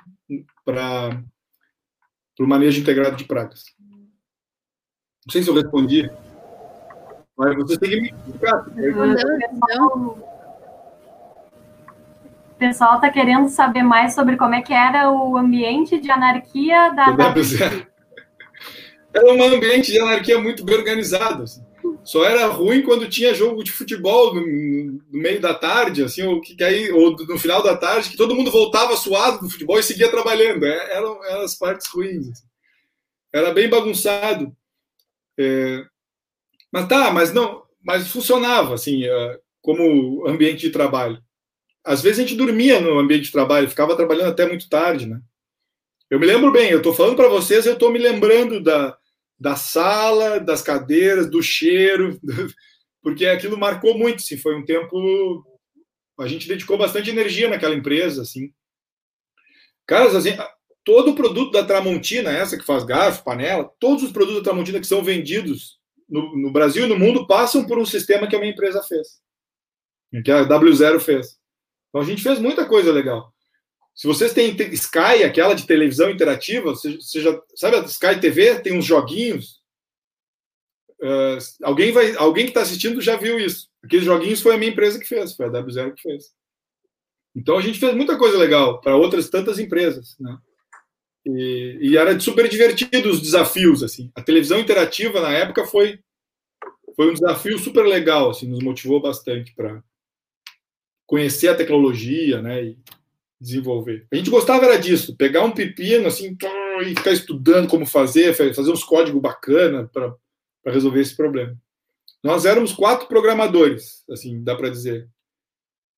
[0.63, 1.23] para
[2.39, 3.63] o manejo integrado de pragas.
[5.25, 6.09] Não sei se eu respondi,
[7.37, 8.65] mas você tem que me explicar.
[9.69, 10.36] Não,
[12.57, 16.89] o pessoal está querendo saber mais sobre como é que era o ambiente de anarquia
[16.89, 17.15] da.
[19.13, 21.43] Era um ambiente de anarquia muito bem organizado.
[21.43, 21.63] Assim.
[22.03, 26.41] Só era ruim quando tinha jogo de futebol no, no meio da tarde, assim, ou,
[26.41, 29.83] que, aí, ou no final da tarde, que todo mundo voltava suado do futebol e
[29.83, 30.65] seguia trabalhando.
[30.65, 32.27] É, eram, eram as partes ruins.
[32.27, 32.45] Assim.
[33.31, 34.51] Era bem bagunçado.
[35.39, 35.83] É,
[36.71, 41.21] mas tá, mas não, mas funcionava assim, é, como ambiente de trabalho
[41.87, 45.21] às vezes a gente dormia no ambiente de trabalho, ficava trabalhando até muito tarde, né?
[46.09, 48.97] Eu me lembro bem, eu estou falando para vocês, eu estou me lembrando da,
[49.39, 52.19] da sala, das cadeiras, do cheiro,
[53.01, 55.45] porque aquilo marcou muito, assim, foi um tempo...
[56.19, 58.51] A gente dedicou bastante energia naquela empresa, assim.
[59.85, 60.35] Caras, assim,
[60.83, 64.79] todo o produto da Tramontina, essa que faz garfo, panela, todos os produtos da Tramontina
[64.79, 68.39] que são vendidos no, no Brasil e no mundo passam por um sistema que a
[68.39, 69.21] minha empresa fez,
[70.23, 71.36] que a W0 fez.
[71.97, 73.33] Então a gente fez muita coisa legal.
[73.95, 78.77] Se vocês têm Sky, aquela de televisão interativa, você, já sabe a Sky TV tem
[78.77, 79.59] uns joguinhos.
[81.01, 83.67] Uh, alguém vai, alguém que está assistindo já viu isso.
[83.83, 86.25] Aqueles joguinhos foi a minha empresa que fez, foi a W0 que fez.
[87.35, 90.37] Então a gente fez muita coisa legal para outras tantas empresas, né?
[91.25, 94.11] E, e, era super divertido os desafios assim.
[94.13, 95.99] A televisão interativa na época foi
[96.95, 99.83] foi um desafio super legal, assim, nos motivou bastante para
[101.07, 102.63] conhecer a tecnologia, né?
[102.63, 102.77] E,
[103.39, 104.07] desenvolver.
[104.11, 106.35] A gente gostava era disso, pegar um pepino assim
[106.81, 110.15] e ficar estudando como fazer, fazer uns códigos bacana para
[110.65, 111.55] resolver esse problema.
[112.23, 115.07] Nós éramos quatro programadores, assim, dá para dizer.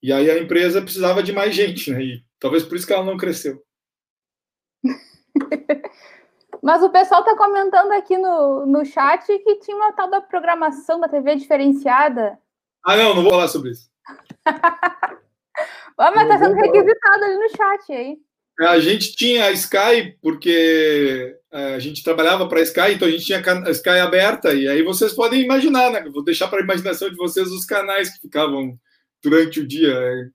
[0.04, 2.04] E aí a empresa precisava de mais gente, né?
[2.04, 3.64] E talvez por isso que ela não cresceu.
[6.62, 11.00] Mas o pessoal está comentando aqui no, no chat que tinha uma tal da programação
[11.00, 12.38] da TV diferenciada.
[12.84, 13.89] Ah, não, não vou falar sobre isso.
[15.98, 18.18] Ó, mas tá sendo requisitado ali no chat aí.
[18.60, 23.08] É, a gente tinha a Sky, porque é, a gente trabalhava para a Sky, então
[23.08, 26.04] a gente tinha a Sky aberta, e aí vocês podem imaginar, né?
[26.10, 28.78] Vou deixar para a imaginação de vocês os canais que ficavam
[29.24, 29.98] durante o dia.
[30.00, 30.30] Né?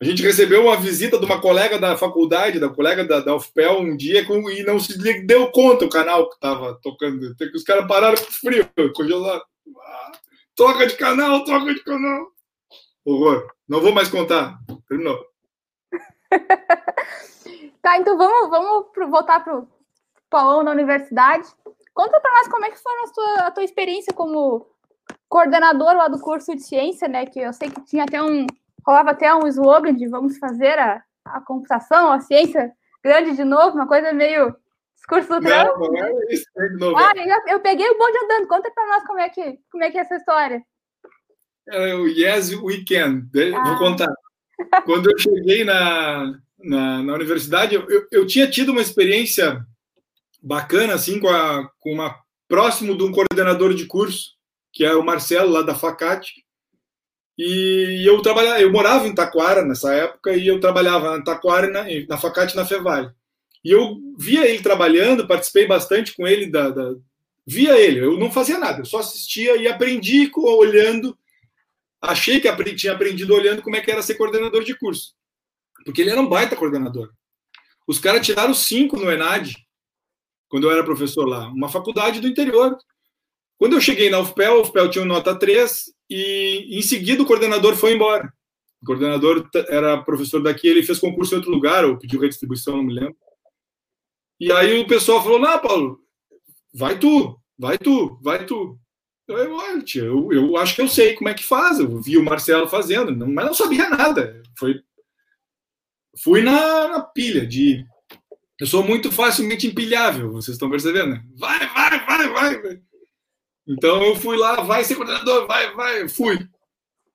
[0.00, 3.80] A gente recebeu uma visita de uma colega da faculdade, da colega da, da UFPEL,
[3.80, 7.34] um dia, com, e não se deu conta o canal que estava tocando.
[7.54, 9.42] Os caras pararam com frio, congelado.
[9.80, 10.12] Ah,
[10.56, 12.26] troca de canal, troca de canal.
[13.04, 13.48] Horror.
[13.68, 14.58] Não vou mais contar.
[14.88, 15.18] Terminou.
[17.82, 19.68] tá, então vamos, vamos pro, voltar para o
[20.30, 21.48] Paulão na universidade.
[21.94, 24.66] Conta para nós como é que foi a tua, a tua experiência como
[25.28, 27.26] coordenador lá do curso de ciência, né?
[27.26, 28.46] Que eu sei que tinha até um.
[28.86, 33.76] rolava até um slogan de vamos fazer a, a computação, a ciência grande de novo,
[33.76, 34.54] uma coisa meio
[34.94, 35.78] discurso do Trump.
[35.78, 36.46] Não, não é isso,
[36.78, 38.48] não, ah, eu, eu, peguei o bonde andando.
[38.48, 40.62] Conta para nós como é que como é que é essa história.
[41.68, 43.28] É o Yes We Can.
[43.54, 43.64] Ah.
[43.64, 44.12] Vou contar.
[44.84, 49.64] Quando eu cheguei na, na, na universidade, eu, eu, eu, tinha tido uma experiência
[50.42, 52.16] bacana, assim, com, a, com uma
[52.48, 54.32] próximo de um coordenador de curso,
[54.72, 56.44] que é o Marcelo, lá da Facate.
[57.38, 61.84] E eu trabalhava, eu morava em Taquara nessa época e eu trabalhava em Taquara na,
[62.08, 63.10] na Facate na Fevale.
[63.64, 66.94] E eu via ele trabalhando, participei bastante com ele da, da
[67.46, 71.16] via ele, eu não fazia nada, eu só assistia e aprendi olhando
[72.02, 75.14] achei que tinha aprendido olhando como é que era ser coordenador de curso.
[75.84, 77.12] Porque ele era um baita coordenador.
[77.86, 79.56] Os caras tiraram cinco no ENAD,
[80.48, 82.76] quando eu era professor lá, uma faculdade do interior.
[83.56, 87.76] Quando eu cheguei na UFPEL, a UFPEL tinha nota 3 e em seguida o coordenador
[87.76, 88.32] foi embora.
[88.82, 92.82] O coordenador era professor daqui, ele fez concurso em outro lugar, ou pediu redistribuição, não
[92.82, 93.16] me lembro.
[94.40, 96.00] E aí o pessoal falou: Não, Paulo,
[96.74, 98.76] vai tu, vai tu, vai tu.
[99.28, 99.38] Eu,
[99.94, 101.78] eu, eu acho que eu sei como é que faz.
[101.78, 104.42] Eu vi o Marcelo fazendo, não, mas não sabia nada.
[104.58, 104.80] Foi,
[106.22, 107.84] fui na, na pilha de.
[108.60, 111.20] Eu sou muito facilmente empilhável, vocês estão percebendo?
[111.36, 112.80] Vai, vai, vai, vai.
[113.66, 116.38] Então eu fui lá, vai ser coordenador, vai, vai, fui.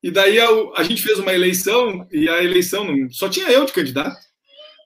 [0.01, 3.65] E daí a, a gente fez uma eleição, e a eleição não, só tinha eu
[3.65, 4.17] de candidato.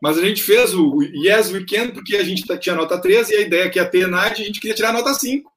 [0.02, 3.42] Mas a gente fez o Yes Weekend porque a gente tinha nota 13 e a
[3.42, 5.51] ideia que ia ter NAD, a gente queria tirar nota 5.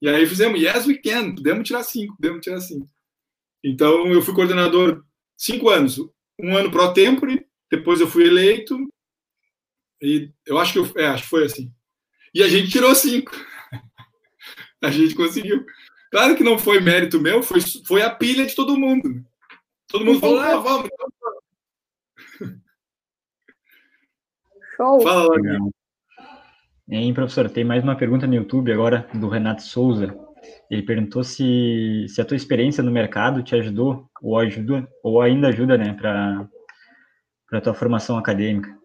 [0.00, 2.86] E aí fizemos, yes, we can, podemos tirar cinco, podemos tirar cinco.
[3.64, 5.04] Então, eu fui coordenador
[5.36, 5.98] cinco anos,
[6.38, 8.78] um ano pro tempore, depois eu fui eleito,
[10.00, 11.72] e eu acho que, eu, é, acho que foi assim.
[12.34, 13.32] E a gente tirou cinco.
[14.82, 15.64] a gente conseguiu.
[16.10, 19.24] Claro que não foi mérito meu, foi, foi a pilha de todo mundo.
[19.88, 20.90] Todo mundo falou, ah, vamos.
[24.76, 25.00] Show.
[25.00, 25.28] Fala,
[26.88, 30.16] Hein, professor, tem mais uma pergunta no YouTube agora do Renato Souza.
[30.70, 35.48] Ele perguntou se, se a tua experiência no mercado te ajudou ou ajuda ou ainda
[35.48, 36.48] ajuda, né, para
[37.48, 38.76] para tua formação acadêmica.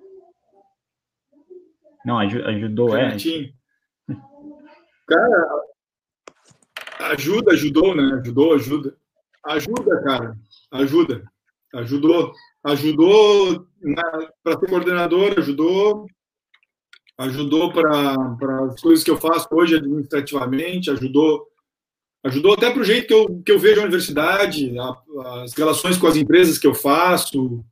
[2.03, 3.15] Não, ajudou, é.
[5.07, 5.47] Cara,
[7.11, 8.19] ajuda, ajudou, né?
[8.19, 8.97] Ajudou, ajuda.
[9.45, 10.37] Ajuda, cara.
[10.71, 11.23] Ajuda.
[11.75, 12.33] Ajudou.
[12.63, 13.67] Ajudou
[14.43, 16.07] para ser coordenador, ajudou
[17.23, 18.15] ajudou para
[18.65, 21.47] as coisas que eu faço hoje administrativamente, ajudou
[22.23, 25.97] ajudou até para o jeito que eu, que eu vejo a universidade, a, as relações
[25.97, 27.65] com as empresas que eu faço,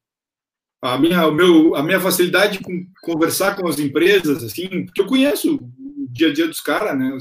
[0.81, 5.05] a minha, o meu, a minha facilidade com conversar com as empresas, assim, porque eu
[5.07, 7.15] conheço o dia a dia dos caras, né?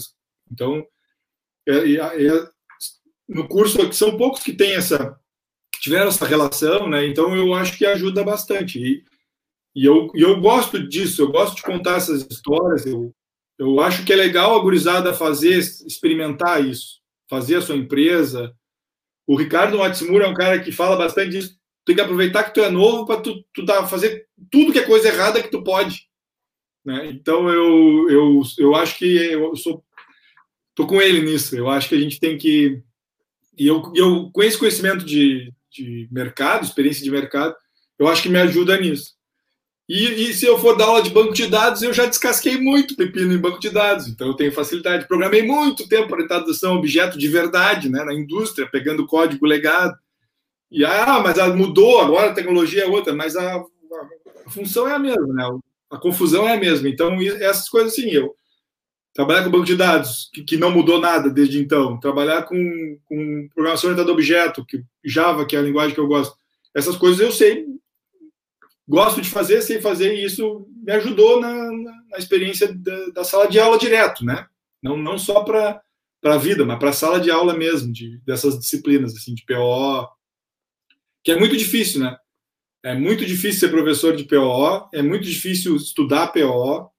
[0.50, 0.82] Então,
[1.68, 2.48] é, é,
[3.28, 5.18] no curso são poucos que têm essa
[5.80, 7.06] tiveram essa relação, né?
[7.06, 8.78] Então eu acho que ajuda bastante.
[8.78, 9.04] E,
[9.74, 12.84] e eu, e eu gosto disso, eu gosto de contar essas histórias.
[12.86, 13.14] Eu,
[13.58, 18.54] eu acho que é legal a gurizada fazer, experimentar isso, fazer a sua empresa.
[19.26, 21.58] O Ricardo Matsumura é um cara que fala bastante disso.
[21.84, 24.86] tem que aproveitar que tu é novo para tu, tu tá, fazer tudo que é
[24.86, 26.08] coisa errada que tu pode.
[26.84, 27.10] Né?
[27.10, 29.84] Então eu, eu, eu acho que eu sou
[30.74, 31.56] tô com ele nisso.
[31.56, 32.82] Eu acho que a gente tem que
[33.58, 37.54] e eu, eu com esse conhecimento de, de mercado, experiência de mercado,
[37.98, 39.17] eu acho que me ajuda nisso.
[39.88, 42.94] E, e, se eu for dar aula de banco de dados, eu já descasquei muito
[42.94, 45.08] pepino em banco de dados, então eu tenho facilidade.
[45.08, 49.96] Programei muito tempo orientação a objeto de verdade, né, na indústria, pegando código legado.
[50.70, 53.64] E ah, mas mudou, agora a tecnologia é outra, mas a, a,
[54.46, 55.58] a função é a mesma, né?
[55.90, 56.86] A confusão é a mesma.
[56.86, 58.34] Então, essas coisas assim, eu
[59.14, 63.48] trabalhar com banco de dados, que, que não mudou nada desde então, trabalhar com, com
[63.54, 66.36] programação orientada a objeto, que Java, que é a linguagem que eu gosto,
[66.74, 67.66] essas coisas eu sei
[68.88, 73.46] gosto de fazer, sei fazer, e isso me ajudou na, na, experiência da, da, sala
[73.46, 74.46] de aula direto, né?
[74.82, 75.82] Não, não só para
[76.24, 80.08] a vida, mas para a sala de aula mesmo, de, dessas disciplinas, assim, de PO,
[81.22, 82.16] que é muito difícil, né?
[82.82, 86.90] É muito difícil ser professor de PO, é muito difícil estudar PO,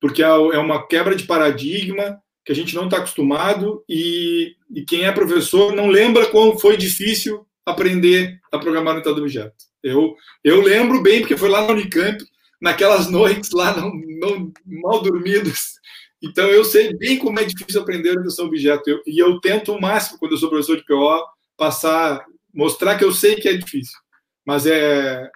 [0.00, 4.84] porque é, é uma quebra de paradigma que a gente não está acostumado e, e
[4.84, 9.67] quem é professor não lembra como foi difícil aprender a programar no orientado objeto.
[9.88, 12.18] Eu, eu lembro bem, porque foi lá no Unicamp,
[12.60, 15.78] naquelas noites lá não, não, mal dormidas.
[16.22, 18.88] Então, eu sei bem como é difícil aprender orientação objeto.
[18.88, 21.24] Eu, e eu tento o máximo, quando eu sou professor de PO,
[21.56, 23.98] passar, mostrar que eu sei que é difícil.
[24.44, 25.28] Mas é.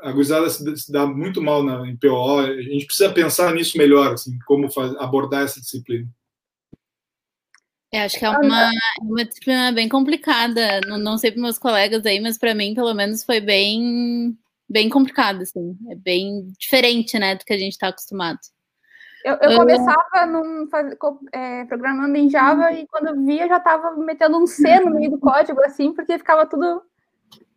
[0.00, 2.38] A gurizada se dá muito mal na, em PO.
[2.38, 6.08] A gente precisa pensar nisso melhor, assim, como faz, abordar essa disciplina.
[8.04, 10.80] Acho que é uma, uma disciplina bem complicada.
[10.86, 14.36] Não, não sei para meus colegas aí, mas para mim, pelo menos, foi bem,
[14.68, 15.76] bem complicado, assim.
[15.90, 18.38] É bem diferente, né, do que a gente está acostumado.
[19.24, 20.68] Eu, eu começava num,
[21.32, 25.10] é, programando em Java e quando eu via já estava metendo um C no meio
[25.10, 26.82] do código, assim, porque ficava tudo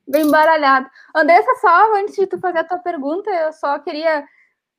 [0.07, 0.89] bem embaralhado.
[1.15, 4.25] Andressa, só antes de tu fazer a tua pergunta, eu só queria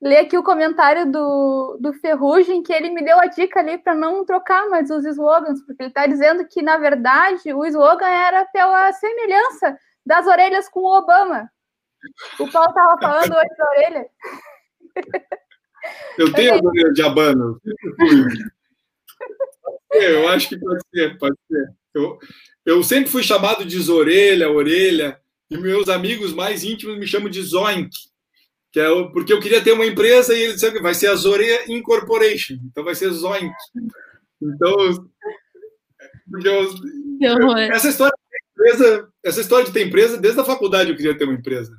[0.03, 3.95] ler aqui o comentário do, do Ferrugem, que ele me deu a dica ali para
[3.95, 8.43] não trocar mais os slogans, porque ele está dizendo que, na verdade, o slogan era
[8.45, 11.49] pela semelhança das orelhas com o Obama.
[12.37, 14.05] O Paulo estava falando hoje da orelha.
[16.17, 17.61] Eu tenho a orelha de Abano.
[19.91, 21.73] Eu acho que pode ser, pode ser.
[21.93, 22.19] Eu,
[22.65, 27.41] eu sempre fui chamado de Zorelha, Orelha, e meus amigos mais íntimos me chamam de
[27.41, 27.89] Zoink
[28.73, 31.07] que é o, porque eu queria ter uma empresa e ele disse que vai ser
[31.07, 33.53] a Zorea Incorporation, então vai ser Zoink.
[34.41, 35.09] Então,
[36.43, 41.15] eu, essa história de empresa, essa história de ter empresa, desde a faculdade eu queria
[41.15, 41.71] ter uma empresa.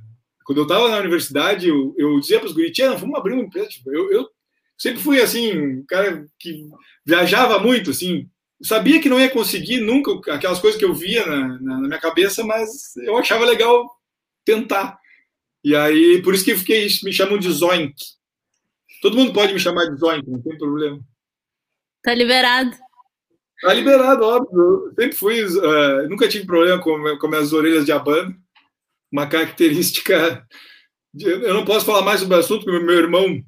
[0.45, 3.69] Quando eu estava na universidade, eu, eu dizia para os guris, vamos abrir uma empresa.
[3.71, 4.29] Tipo, eu, eu
[4.79, 6.65] sempre fui assim, um cara que
[7.05, 8.29] viajava muito, assim,
[8.63, 12.01] sabia que não ia conseguir nunca aquelas coisas que eu via na, na, na minha
[12.01, 13.85] cabeça, mas eu achava legal
[14.45, 14.97] tentar.
[15.65, 17.95] E aí, por isso que fiquei, me chamam de Zoink.
[19.01, 21.01] Todo mundo pode me chamar de Zoink, não tem problema.
[22.03, 22.77] Tá liberado.
[23.63, 24.89] Tá liberado, óbvio.
[24.89, 28.37] Eu sempre fui, uh, nunca tive problema com, com minhas orelhas de abano.
[29.11, 30.47] Uma característica.
[31.15, 33.43] De, eu não posso falar mais sobre o assunto, porque meu irmão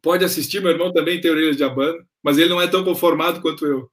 [0.00, 3.40] pode assistir, meu irmão também tem orelhas de abano, mas ele não é tão conformado
[3.40, 3.90] quanto eu.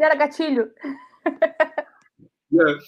[0.00, 0.68] Era gatilho.
[2.52, 2.78] Yeah.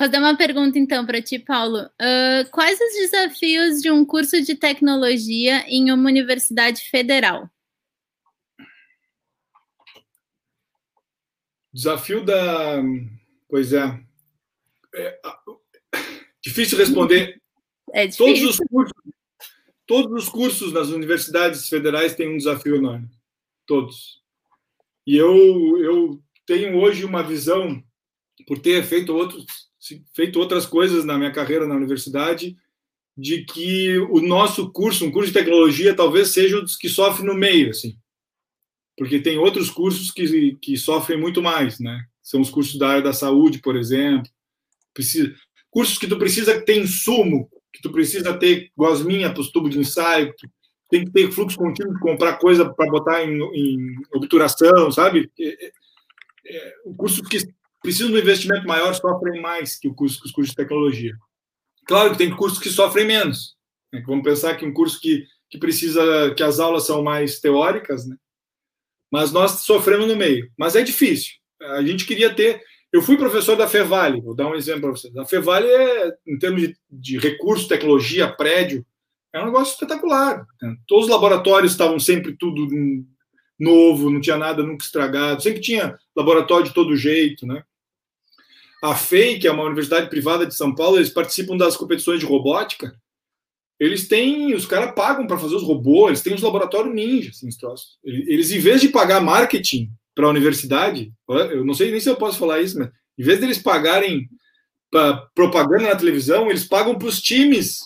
[0.00, 1.80] Fazer uma pergunta então para ti, Paulo.
[2.00, 7.50] Uh, quais os desafios de um curso de tecnologia em uma universidade federal?
[11.70, 12.82] Desafio da.
[13.46, 14.02] Pois é.
[14.94, 15.20] é
[16.42, 17.38] difícil responder.
[17.92, 18.24] É difícil.
[18.24, 18.94] Todos os, cursos,
[19.86, 23.06] todos os cursos nas universidades federais têm um desafio enorme.
[23.66, 24.22] Todos.
[25.06, 27.84] E eu, eu tenho hoje uma visão,
[28.46, 29.69] por ter feito outros
[30.14, 32.56] feito outras coisas na minha carreira na universidade,
[33.16, 37.34] de que o nosso curso, um curso de tecnologia, talvez seja o que sofre no
[37.34, 37.96] meio, assim.
[38.96, 42.04] Porque tem outros cursos que, que sofrem muito mais, né?
[42.22, 44.30] São os cursos da área da saúde, por exemplo.
[44.92, 45.34] Precisa,
[45.70, 49.78] cursos que tu precisa ter insumo, que tu precisa ter gosminha para os tubos de
[49.78, 50.34] ensaio,
[50.90, 55.30] tem que ter fluxo contínuo de comprar coisa para botar em, em, obturação, sabe?
[55.38, 55.72] É, é,
[56.46, 57.38] é, cursos que
[57.80, 61.14] precisam de um investimento maior sofrem mais que, o curso, que os cursos de tecnologia.
[61.86, 63.56] Claro que tem cursos que sofrem menos.
[63.92, 64.02] Né?
[64.06, 68.16] Vamos pensar que um curso que, que precisa, que as aulas são mais teóricas, né?
[69.10, 70.50] mas nós sofremos no meio.
[70.56, 71.32] Mas é difícil.
[71.60, 72.62] A gente queria ter.
[72.92, 75.16] Eu fui professor da Fevale, vou dar um exemplo para vocês.
[75.16, 78.84] A Fevale, é, em termos de, de recurso, tecnologia, prédio,
[79.32, 80.44] é um negócio espetacular.
[80.60, 80.76] Né?
[80.88, 82.66] Todos os laboratórios estavam sempre tudo
[83.58, 87.62] novo, não tinha nada nunca estragado, sempre tinha laboratório de todo jeito, né?
[88.82, 92.26] A FEI, que é uma universidade privada de São Paulo, eles participam das competições de
[92.26, 92.94] robótica.
[93.78, 97.48] Eles têm, os caras pagam para fazer os robôs, eles têm os laboratórios ninja, assim,
[97.48, 97.98] os troços.
[98.04, 102.16] Eles, em vez de pagar marketing para a universidade, eu não sei nem se eu
[102.16, 104.28] posso falar isso, mas em vez deles pagarem
[105.34, 107.80] propaganda na televisão, eles pagam para os times,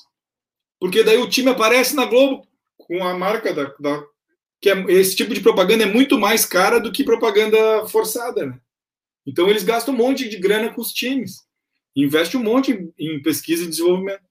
[0.80, 2.46] porque daí o time aparece na Globo
[2.78, 4.02] com a marca da, da
[4.60, 8.58] que é, esse tipo de propaganda é muito mais cara do que propaganda forçada, né?
[9.26, 11.42] Então eles gastam um monte de grana com os times,
[11.96, 14.22] investe um monte em pesquisa e desenvolvimento.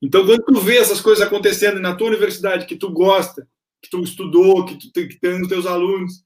[0.00, 3.46] Então quando tu vê essas coisas acontecendo na tua universidade que tu gosta,
[3.82, 6.24] que tu estudou, que tu que tem nos teus alunos,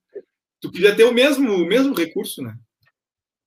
[0.60, 2.56] tu podia ter o mesmo o mesmo recurso, né?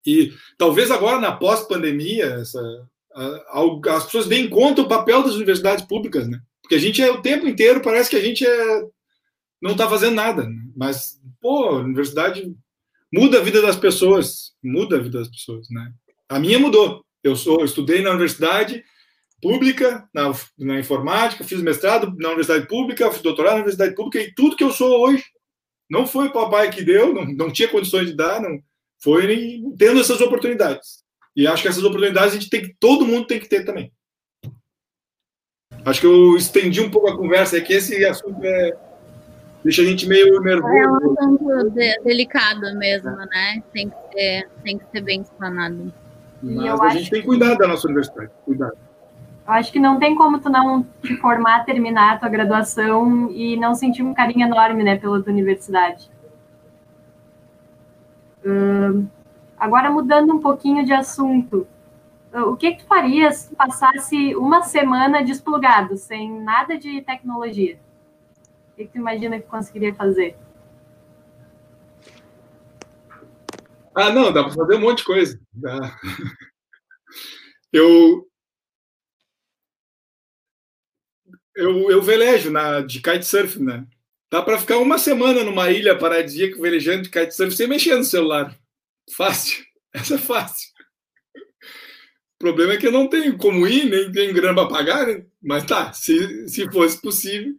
[0.05, 6.41] E talvez agora na pós-pandemia, as pessoas deem conta o papel das universidades públicas, né?
[6.61, 8.88] Porque a gente é o tempo inteiro parece que a gente é
[9.61, 10.43] não está fazendo nada.
[10.47, 10.55] Né?
[10.76, 12.55] Mas, pô, a universidade
[13.14, 15.91] muda a vida das pessoas, muda a vida das pessoas, né?
[16.30, 17.03] A minha mudou.
[17.24, 18.84] Eu sou, eu estudei na universidade
[19.41, 24.34] pública, na, na informática, fiz mestrado na universidade pública, fiz doutorado na universidade pública e
[24.34, 25.24] tudo que eu sou hoje
[25.89, 28.60] não foi o papai que deu, não, não tinha condições de dar, não
[29.01, 31.03] foi tendo essas oportunidades.
[31.36, 33.91] E acho que essas oportunidades a gente tem que, todo mundo tem que ter também.
[35.86, 38.72] Acho que eu estendi um pouco a conversa, é que esse assunto é,
[39.68, 40.74] deixa a gente meio nervoso.
[40.74, 43.61] É um assunto de, delicado mesmo, né?
[43.74, 45.91] Tem que ser, tem que ser bem explanado.
[46.41, 48.70] Mas a gente tem que cuidar da nossa universidade, cuidar.
[48.70, 53.57] Eu acho que não tem como tu não te formar, terminar a tua graduação e
[53.57, 56.09] não sentir um carinho enorme, né, pela tua universidade.
[58.45, 59.05] Uh,
[59.59, 61.68] agora mudando um pouquinho de assunto,
[62.34, 67.78] o que, que tu farias se passasse uma semana desplugado, sem nada de tecnologia?
[68.78, 70.38] Que, que tu imagina que conseguiria fazer?
[73.96, 75.40] Ah, não, dá para fazer um monte de coisa.
[75.52, 76.00] Dá.
[77.74, 78.30] Eu,
[81.56, 83.86] eu, eu velejo na, de kitesurf, né?
[84.32, 88.56] Dá para ficar uma semana numa ilha paradisíaca velejando de kitesurf sem mexer no celular.
[89.16, 89.66] Fácil.
[89.92, 90.70] Essa é fácil.
[91.36, 95.26] O problema é que eu não tenho como ir, nem tenho grana para pagar, né?
[95.42, 97.56] mas tá, se, se fosse possível,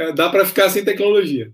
[0.00, 1.52] é, dá para ficar sem tecnologia.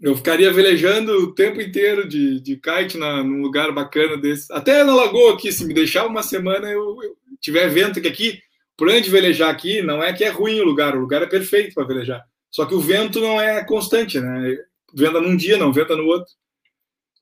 [0.00, 4.52] Eu ficaria velejando o tempo inteiro de, de kite na, num lugar bacana desse.
[4.52, 8.40] Até na lagoa aqui, se me deixar uma semana, eu, eu tiver vento, que aqui,
[8.76, 11.74] por onde velejar aqui, não é que é ruim o lugar, o lugar é perfeito
[11.74, 12.24] para velejar.
[12.50, 14.56] Só que o vento não é constante, né?
[14.92, 16.32] Venta num dia, não venta no outro.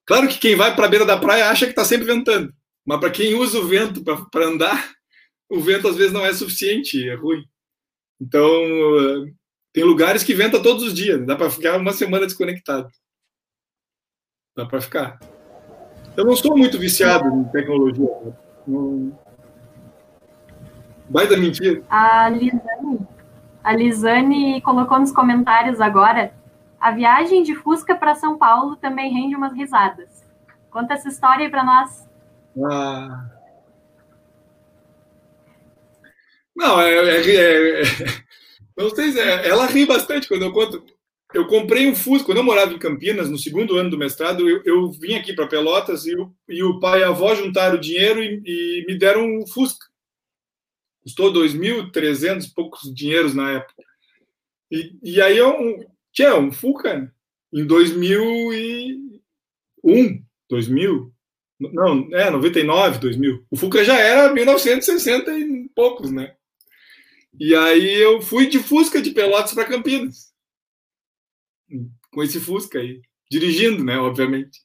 [0.06, 2.54] Claro que quem vai para a beira da praia acha que está sempre ventando,
[2.86, 4.94] mas para quem usa o vento para andar,
[5.50, 7.44] o vento às vezes não é suficiente, é ruim.
[8.20, 9.28] Então,
[9.78, 12.88] tem lugares que venta todos os dias, dá para ficar uma semana desconectado.
[14.56, 15.20] Dá para ficar.
[16.16, 18.08] Eu não sou muito viciado em tecnologia.
[18.66, 19.16] Não...
[21.08, 21.80] Vai da mentira.
[21.88, 23.06] A Lisane,
[23.62, 26.34] a Lisane colocou nos comentários agora:
[26.80, 30.26] a viagem de Fusca para São Paulo também rende umas risadas.
[30.72, 32.04] Conta essa história aí para nós.
[32.68, 33.30] Ah.
[36.56, 37.82] Não, é, é, é,
[38.84, 40.84] não sei se é, ela ri bastante quando eu conto.
[41.34, 44.62] Eu comprei um Fusca, quando eu morava em Campinas, no segundo ano do mestrado, eu,
[44.64, 48.22] eu vim aqui para Pelotas e o, e o pai e a avó juntaram dinheiro
[48.22, 49.86] e, e me deram um Fusca.
[51.02, 53.84] Custou 2.300 poucos dinheiros na época.
[54.70, 57.12] E, e aí eu um, tinha um Fuca
[57.52, 61.12] em 2001, 2000,
[61.60, 63.44] não, é 99, 2000.
[63.50, 66.34] O Fuca já era 1960 e poucos, né?
[67.38, 70.32] E aí eu fui de Fusca de Pelotas para Campinas.
[72.12, 73.00] Com esse Fusca aí.
[73.30, 73.98] Dirigindo, né?
[73.98, 74.60] Obviamente.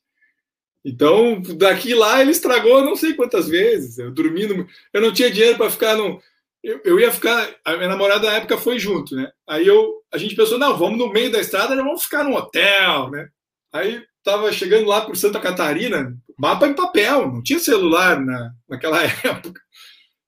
[0.86, 3.98] Então, daqui lá ele estragou não sei quantas vezes.
[3.98, 4.68] Eu dormindo.
[4.92, 6.22] Eu não tinha dinheiro para ficar no.
[6.62, 7.56] Eu, eu, ia ficar.
[7.64, 9.32] A minha namorada na época foi junto, né?
[9.48, 13.10] Aí eu, a gente pensou, não, vamos no meio da estrada, vamos ficar num hotel,
[13.12, 13.28] né?
[13.72, 19.04] Aí tava chegando lá por Santa Catarina, mapa em papel, não tinha celular na, naquela
[19.24, 19.62] época.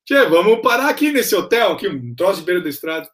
[0.06, 3.10] Tchê, vamos parar aqui nesse hotel, aqui, um troço de beira da estrada.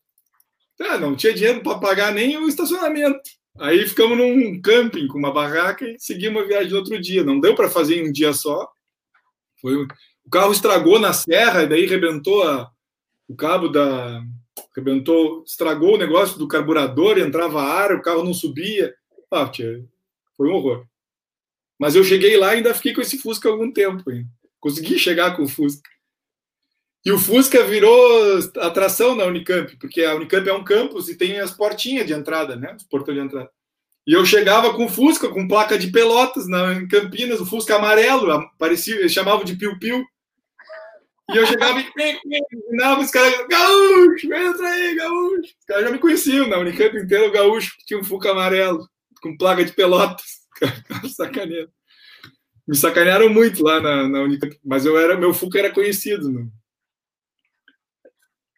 [0.81, 3.21] Ah, não tinha dinheiro para pagar nem o estacionamento.
[3.59, 7.23] Aí ficamos num camping com uma barraca e seguimos a viagem no outro dia.
[7.23, 8.69] Não deu para fazer em um dia só.
[9.61, 12.69] Foi, o carro estragou na serra, e daí rebentou a,
[13.27, 14.21] o cabo da.
[14.75, 18.93] Rebentou, estragou o negócio do carburador, entrava ar, o carro não subia.
[19.29, 19.85] Ah, tia,
[20.35, 20.85] foi um horror.
[21.79, 24.11] Mas eu cheguei lá e ainda fiquei com esse Fusca algum tempo.
[24.11, 24.25] Hein?
[24.59, 25.89] Consegui chegar com o Fusca.
[27.03, 31.39] E o Fusca virou atração na Unicamp, porque a Unicamp é um campus e tem
[31.39, 32.75] as portinhas de entrada, né?
[32.75, 33.49] Os portões de entrada.
[34.05, 37.75] E eu chegava com o Fusca, com placa de Pelotas, na, em Campinas, o Fusca
[37.75, 40.03] amarelo, parecia, chamavam de piu-piu,
[41.31, 42.19] E eu chegava e
[42.51, 45.53] ensinava os caras, gaúcho, entra aí, gaúcho.
[45.59, 48.87] Os caras já me conheciam na Unicamp inteira, o gaúcho, tinha um Fuca amarelo,
[49.21, 50.41] com placa de pelotas.
[51.15, 51.69] Sacaneiro.
[52.67, 56.31] Me sacanearam muito lá na, na Unicamp, mas eu era, meu Fuca era conhecido.
[56.31, 56.47] Né?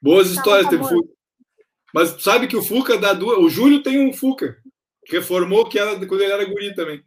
[0.04, 0.78] Boas histórias tá.
[1.93, 3.38] Mas sabe que o Fuca dá duas.
[3.38, 4.58] O Júlio tem um Fuca,
[5.08, 7.01] reformou que era quando ele era guri também.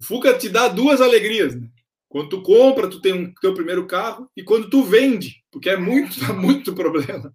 [0.00, 1.68] O Fuca te dá duas alegrias, né?
[2.08, 5.76] Quando tu compra, tu tem um teu primeiro carro e quando tu vende, porque é
[5.76, 7.30] muito, dá muito problema.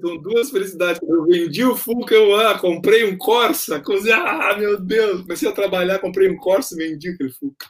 [0.00, 1.02] São duas felicidades.
[1.02, 5.52] Eu vendi o Fuca, eu ah, comprei um Corsa, coisa, ah, meu Deus, comecei a
[5.52, 7.66] trabalhar, comprei um Corsa e vendi aquele Fuca.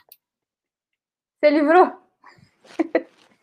[1.39, 1.91] Você livrou?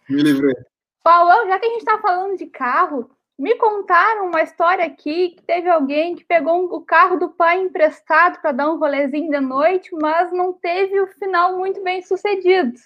[0.08, 0.54] Me livrei.
[1.02, 5.42] Paulão, já que a gente está falando de carro, me contaram uma história aqui que
[5.42, 9.40] teve alguém que pegou um, o carro do pai emprestado para dar um rolezinho de
[9.40, 12.78] noite, mas não teve o final muito bem sucedido.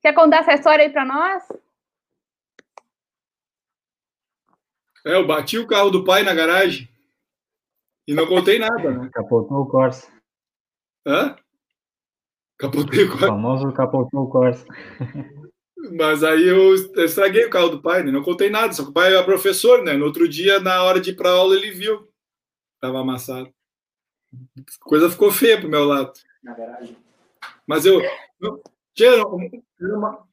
[0.00, 1.48] Quer contar essa história aí para nós?
[5.04, 6.88] É, eu bati o carro do pai na garagem
[8.06, 9.10] e não contei nada, né?
[9.12, 10.12] Capotou o Corsa.
[11.06, 11.36] Hã?
[12.56, 13.26] Capotei o Corsa.
[13.26, 14.66] O famoso capotou o Corsa.
[15.92, 16.74] Mas aí eu
[17.04, 18.10] estraguei o carro do pai, né?
[18.10, 19.94] não contei nada, só que o pai era professor, né?
[19.94, 22.08] No outro dia, na hora de ir para aula, ele viu.
[22.80, 23.52] Tava amassado.
[24.32, 26.12] A coisa ficou feia pro meu lado.
[26.42, 26.96] Na garagem.
[27.66, 28.00] Mas eu.
[29.00, 30.26] Era, uma,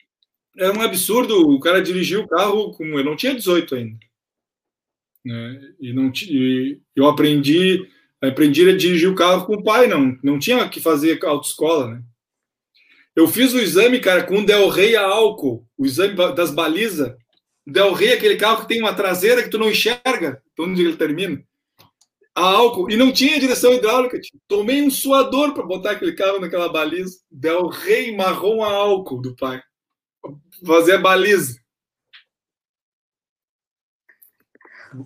[0.57, 1.49] era um absurdo.
[1.49, 2.85] O cara dirigiu o carro com.
[2.85, 3.99] Eu não tinha 18 ainda.
[5.23, 5.73] Né?
[5.79, 7.89] E não e eu aprendi.
[8.21, 12.03] Aprendi a dirigir o carro com o pai, não, não tinha que fazer autoescola, né?
[13.15, 17.13] Eu fiz o exame, cara, com Del Rey a álcool, o exame das balizas.
[17.65, 20.95] Del Rey é aquele carro que tem uma traseira que tu não enxerga onde ele
[20.95, 21.43] termina.
[22.33, 22.89] A álcool.
[22.89, 24.19] E não tinha direção hidráulica.
[24.47, 27.19] Tomei um suador para botar aquele carro naquela baliza.
[27.29, 29.61] Del Rey marrom a álcool do pai.
[30.65, 31.59] Fazer a baliza.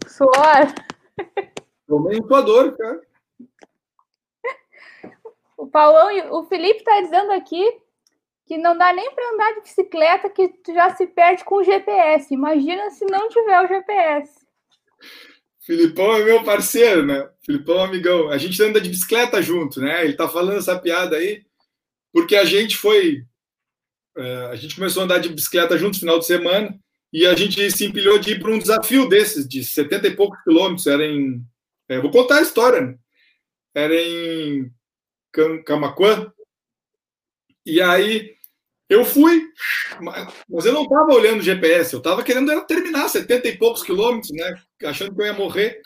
[0.08, 0.74] Suor.
[1.88, 3.01] Tomei um suador, cara.
[5.58, 7.85] O Paulão, o Felipe está dizendo aqui
[8.46, 11.64] que não dá nem para andar de bicicleta que tu já se perde com o
[11.64, 12.34] GPS.
[12.34, 14.46] Imagina se não tiver o GPS.
[15.62, 17.28] Filipão é meu parceiro, né?
[17.43, 18.30] Filipão é amigão.
[18.30, 20.04] A gente anda de bicicleta junto, né?
[20.04, 21.43] Ele tá falando essa piada aí
[22.14, 23.26] porque a gente foi
[24.16, 26.80] é, a gente começou a andar de bicicleta junto no final de semana
[27.12, 30.41] e a gente se empilhou de ir para um desafio desses de 70 e poucos
[30.43, 30.86] quilômetros.
[30.86, 31.43] Era em
[31.89, 32.82] é, vou contar a história.
[32.82, 32.98] Né?
[33.74, 34.72] Era em
[35.66, 36.32] Camacuã.
[37.66, 38.35] E aí
[38.88, 39.42] eu fui,
[40.48, 44.32] mas eu não estava olhando o GPS, eu estava querendo terminar 70 e poucos quilômetros,
[44.32, 44.62] né?
[44.84, 45.82] Achando que eu ia morrer.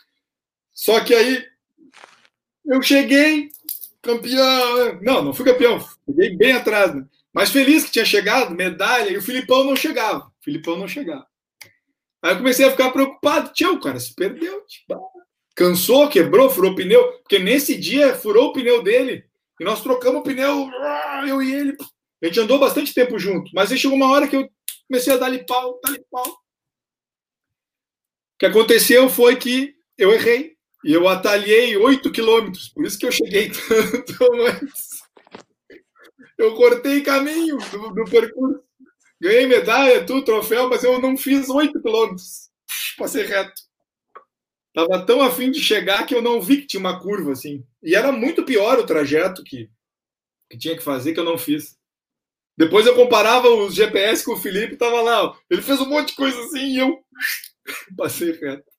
[0.72, 1.44] Só que aí
[2.66, 3.48] eu cheguei,
[4.02, 5.00] campeão.
[5.00, 7.04] Não, não fui campeão, cheguei bem atrás, né?
[7.32, 10.26] Mas feliz que tinha chegado, medalha, e o Filipão não chegava.
[10.26, 11.26] O Filipão não chegava.
[12.22, 13.50] Aí eu comecei a ficar preocupado.
[13.72, 14.64] O cara se perdeu.
[15.54, 17.12] Cansou, quebrou, furou o pneu.
[17.18, 19.24] Porque nesse dia furou o pneu dele.
[19.58, 20.68] E nós trocamos o pneu,
[21.26, 21.76] eu e ele.
[22.22, 24.48] A gente andou bastante tempo junto, mas aí chegou uma hora que eu
[24.86, 26.28] comecei a dar-lhe pau, dar-lhe pau.
[26.28, 26.36] O
[28.38, 30.56] que aconteceu foi que eu errei.
[30.82, 34.14] E eu atalhei 8 quilômetros, por isso que eu cheguei tanto.
[36.38, 38.62] Eu cortei caminho do, do percurso.
[39.20, 42.48] Ganhei medalha, tudo, troféu, mas eu não fiz 8 quilômetros.
[42.96, 43.60] Passei reto.
[44.72, 47.62] Tava tão afim de chegar que eu não vi que tinha uma curva assim.
[47.82, 49.68] E era muito pior o trajeto que,
[50.48, 51.76] que tinha que fazer que eu não fiz.
[52.60, 56.08] Depois eu comparava os GPS com o Felipe, tava lá, ó, ele fez um monte
[56.08, 57.02] de coisa assim e eu
[57.96, 58.70] passei reto.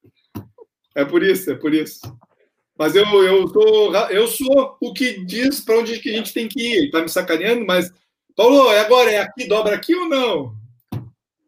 [0.94, 2.00] É por isso, é por isso.
[2.78, 6.48] Mas eu, eu, sou, eu sou o que diz para onde que a gente tem
[6.48, 6.78] que ir.
[6.78, 7.92] Ele tá me sacaneando, mas.
[8.36, 10.56] Paulo, é agora é aqui, dobra aqui ou não?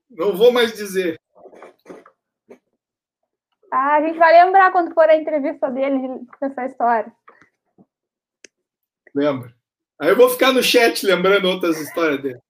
[0.09, 1.21] Não vou mais dizer.
[3.71, 7.13] Ah, a gente vai lembrar quando for a entrevista dele dessa história.
[9.13, 9.53] Lembra.
[9.99, 12.41] Aí eu vou ficar no chat lembrando outras histórias dele.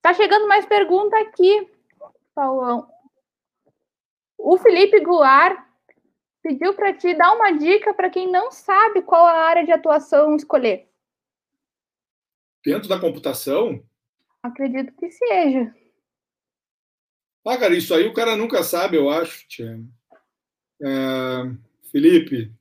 [0.00, 1.70] Tá chegando mais pergunta aqui,
[2.34, 2.88] Paulão.
[4.38, 5.58] O Felipe Goulart
[6.42, 10.34] pediu para te dar uma dica para quem não sabe qual a área de atuação
[10.36, 10.88] escolher.
[12.64, 13.82] Dentro da computação?
[14.42, 15.74] Acredito que seja.
[17.44, 19.80] Ah, cara, isso aí o cara nunca sabe, eu acho, tia.
[20.82, 20.88] É,
[21.90, 22.52] Felipe,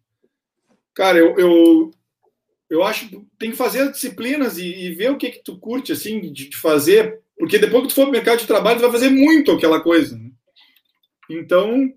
[0.97, 1.91] Cara, eu, eu,
[2.67, 5.59] eu acho que tem que fazer as disciplinas e, e, ver o que, que tu
[5.59, 8.81] curte, assim, de, de, fazer, porque depois que tu for pro mercado de trabalho, tu
[8.81, 10.17] vai fazer muito aquela coisa.
[10.17, 10.31] Né?
[11.29, 11.87] Então,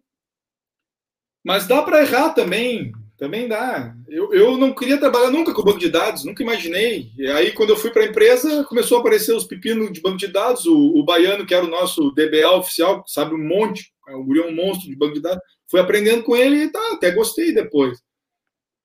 [1.43, 3.95] mas dá para errar também, Também dá.
[4.07, 7.11] Eu, eu não queria trabalhar nunca com banco de dados, nunca imaginei.
[7.17, 10.19] E aí, quando eu fui para a empresa, começou a aparecer os pepinos de banco
[10.19, 10.67] de dados.
[10.67, 14.41] O, o baiano, que era o nosso DBA oficial, sabe um monte, é um guri
[14.41, 15.43] é um monstro de banco de dados.
[15.71, 17.99] Fui aprendendo com ele e tá, até gostei depois.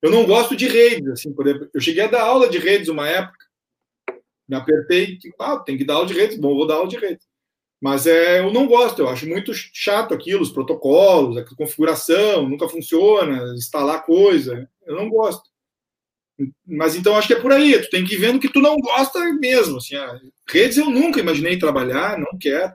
[0.05, 1.67] Eu não gosto de redes, assim, por exemplo.
[1.73, 3.43] Eu cheguei a dar aula de redes uma época.
[4.47, 7.25] Me apertei, ah, tem que dar aula de redes, bom, vou dar aula de redes.
[7.81, 12.69] Mas é, eu não gosto, eu acho muito chato aquilo, os protocolos, a configuração, nunca
[12.69, 14.69] funciona, instalar coisa.
[14.85, 15.49] Eu não gosto.
[16.67, 18.77] Mas então acho que é por aí, tu tem que ir vendo que tu não
[18.77, 19.77] gosta mesmo.
[19.77, 22.73] Assim, ah, redes eu nunca imaginei trabalhar, não quero.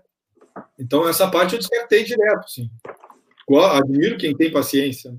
[0.76, 2.44] Então essa parte eu descartei direto.
[2.44, 2.68] Assim.
[3.78, 5.16] Admiro quem tem paciência.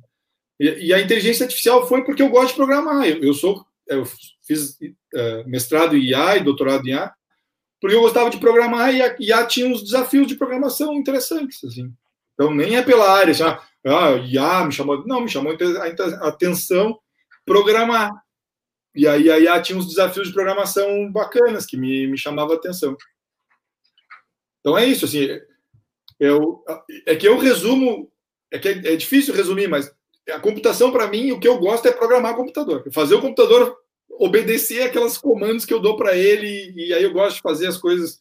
[0.62, 3.08] E, a inteligência artificial foi porque eu gosto de programar.
[3.08, 4.06] Eu, eu sou, eu
[4.46, 7.12] fiz uh, mestrado em IA e doutorado em IA,
[7.80, 11.92] porque eu gostava de programar e a IA tinha uns desafios de programação interessantes, assim.
[12.36, 17.00] Então, nem é pela área, assim, ah, IA me chamou, não, me chamou a atenção
[17.44, 18.12] programar.
[18.94, 22.58] E aí a IA tinha uns desafios de programação bacanas que me, me chamava a
[22.58, 22.96] atenção.
[24.60, 25.28] Então é isso, assim,
[26.20, 26.64] eu,
[27.08, 28.12] é que eu resumo,
[28.52, 29.92] é que é, é difícil resumir, mas
[30.32, 33.78] a computação para mim, o que eu gosto é programar computador, fazer o computador
[34.22, 37.78] obedecer aquelas comandos que eu dou para ele, e aí eu gosto de fazer as
[37.78, 38.20] coisas,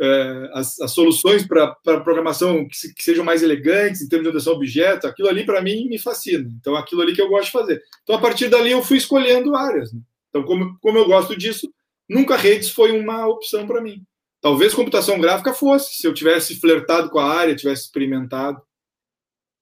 [0.00, 4.28] é, as, as, soluções para programação que, se, que, sejam mais elegantes em termos de
[4.28, 6.48] orientação a objeto, aquilo ali para mim me fascina.
[6.58, 7.82] Então, aquilo ali que eu gosto de fazer.
[8.02, 9.92] Então, a partir dali, eu fui escolhendo áreas.
[9.92, 10.00] Né?
[10.30, 11.70] Então, como, como eu gosto disso,
[12.08, 14.02] nunca redes foi uma opção para mim.
[14.40, 18.62] Talvez computação gráfica fosse, se eu tivesse flertado com a área, tivesse experimentado.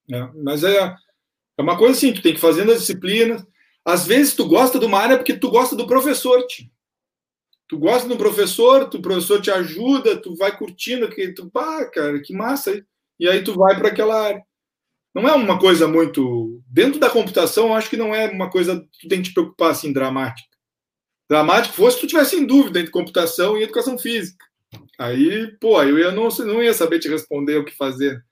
[0.08, 0.30] Né?
[0.36, 0.94] Mas é,
[1.62, 3.44] é uma coisa assim, tu tem que fazendo as disciplinas,
[3.84, 6.66] às vezes tu gosta de uma área porque tu gosta do professor, tio.
[7.68, 11.84] Tu gosta do professor, tu, o professor te ajuda, tu vai curtindo, que tu, pá,
[11.86, 12.84] cara, que massa.
[13.18, 14.44] E aí tu vai para aquela área.
[15.14, 16.62] Não é uma coisa muito.
[16.66, 19.34] Dentro da computação, eu acho que não é uma coisa que tu tem que te
[19.34, 20.48] preocupar assim, dramática.
[21.30, 24.44] Dramático fosse se tu tivesse em dúvida entre computação e educação física.
[24.98, 28.22] Aí, pô, eu não, não ia saber te responder o que fazer.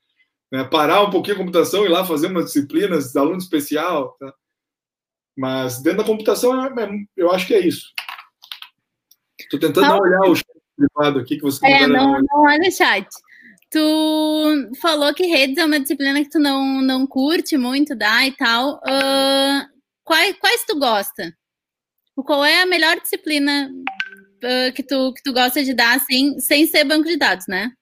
[0.51, 0.65] Né?
[0.65, 4.17] Parar um pouquinho a computação e ir lá fazer umas disciplinas, aluno especial.
[4.19, 4.33] Tá?
[5.37, 7.93] Mas dentro da computação, é, é, eu acho que é isso.
[9.39, 10.47] Estou tentando não, olhar o chat
[10.77, 13.07] privado aqui que você É, não, não olha o chat.
[13.71, 18.33] Tu falou que redes é uma disciplina que tu não, não curte muito, dá e
[18.33, 18.75] tal.
[18.79, 19.67] Uh,
[20.03, 21.33] quais, quais tu gosta?
[22.17, 26.67] Qual é a melhor disciplina uh, que, tu, que tu gosta de dar assim, sem
[26.67, 27.73] ser banco de dados, né?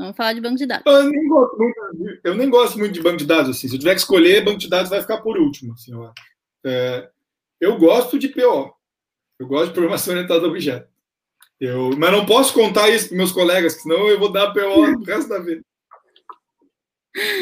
[0.00, 0.84] Vamos falar de banco de dados.
[0.86, 3.50] Eu nem gosto muito, eu nem gosto muito de banco de dados.
[3.50, 3.68] Assim.
[3.68, 5.74] Se eu tiver que escolher, banco de dados vai ficar por último.
[5.74, 6.10] Assim, eu.
[6.64, 7.10] É,
[7.60, 8.74] eu gosto de PO.
[9.38, 10.88] Eu gosto de programação orientada a objeto.
[11.60, 15.04] Eu, mas não posso contar isso para meus colegas, senão eu vou dar PO o
[15.04, 15.62] resto da vida.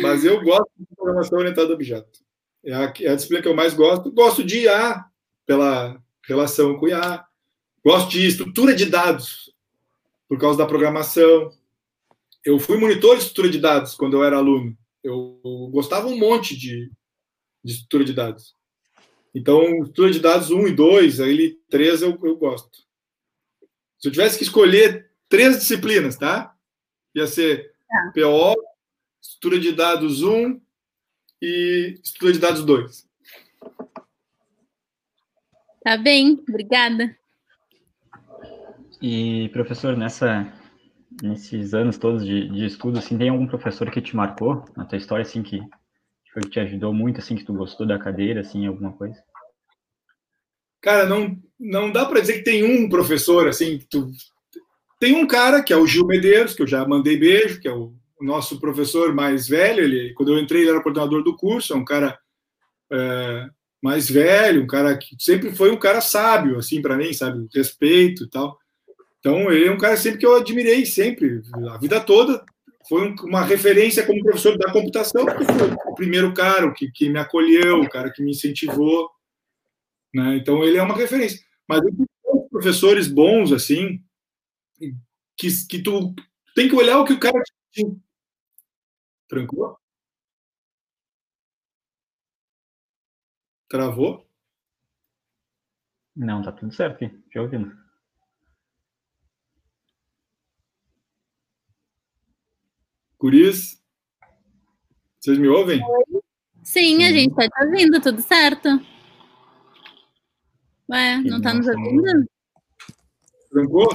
[0.02, 2.18] Mas eu gosto de programação orientada a objeto.
[2.64, 4.11] É a, é a disciplina que eu mais gosto.
[4.11, 5.04] Gosto de IA,
[5.46, 7.24] pela relação com IA.
[7.84, 9.54] Gosto de estrutura de dados,
[10.28, 11.52] por causa da programação.
[12.45, 14.76] Eu fui monitor de estrutura de dados quando eu era aluno.
[15.03, 15.41] Eu
[15.72, 16.91] gostava um monte de,
[17.64, 18.55] de estrutura de dados.
[19.34, 22.78] Então, estrutura de dados 1 e 2, aí 3 eu, eu gosto.
[23.99, 26.55] Se eu tivesse que escolher três disciplinas, tá?
[27.14, 28.12] Ia ser tá.
[28.14, 28.55] PO,
[29.20, 30.61] estrutura de dados 1
[31.43, 33.09] e estrutura de dados 2.
[35.82, 37.16] Tá bem, obrigada.
[39.01, 40.53] E, professor, nessa,
[41.23, 44.99] nesses anos todos de, de estudo, assim, tem algum professor que te marcou na tua
[44.99, 45.61] história, assim, que
[46.33, 49.16] foi que te ajudou muito, assim, que tu gostou da cadeira, assim, alguma coisa?
[50.81, 54.11] Cara, não, não dá para dizer que tem um professor, assim, que tu...
[55.01, 57.73] Tem um cara, que é o Gil Medeiros, que eu já mandei beijo, que é
[57.73, 61.77] o nosso professor mais velho, ele, quando eu entrei, ele era coordenador do curso, é
[61.77, 62.19] um cara
[62.93, 63.49] é,
[63.83, 68.25] mais velho, um cara que sempre foi um cara sábio, assim, para mim, sabe, respeito
[68.25, 68.59] e tal.
[69.21, 72.45] Então, ele é um cara sempre que eu admirei, sempre, a vida toda,
[72.89, 77.19] foi uma referência como professor da computação, porque foi o primeiro cara que, que me
[77.19, 79.11] acolheu, o cara que me incentivou.
[80.14, 80.37] Né?
[80.37, 81.45] Então, ele é uma referência.
[81.69, 82.07] Mas tem
[82.51, 84.03] professores bons, assim,
[85.37, 86.14] que, que tu
[86.55, 87.43] tem que olhar o que o cara.
[89.29, 89.79] Tranquilo?
[93.69, 94.27] Travou?
[96.16, 97.05] Não, tá tudo certo.
[97.33, 97.88] Já ouvindo.
[103.19, 103.83] Curis,
[105.19, 105.81] vocês me ouvem?
[106.62, 108.69] Sim, a gente está te ouvindo, tudo certo.
[110.89, 112.25] Ué, não está nos ouvindo?
[113.51, 113.89] Trancou?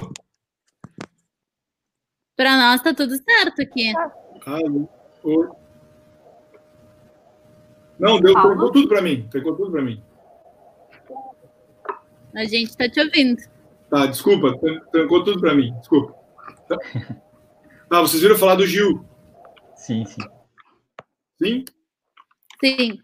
[2.36, 3.94] Para nós está tudo certo aqui.
[3.96, 4.60] Ah.
[7.98, 9.30] Não, deu, pegou tudo para mim.
[9.32, 10.04] Pegou tudo para mim.
[12.36, 13.42] A gente está te ouvindo.
[13.90, 14.60] Tá, desculpa,
[14.92, 15.74] trancou tudo para mim.
[15.80, 16.14] Desculpa.
[16.68, 16.78] Tá.
[17.90, 19.13] Ah, vocês viram falar do Gil?
[19.86, 20.22] Sim, sim.
[21.42, 21.66] Sim?
[22.64, 23.00] Sim.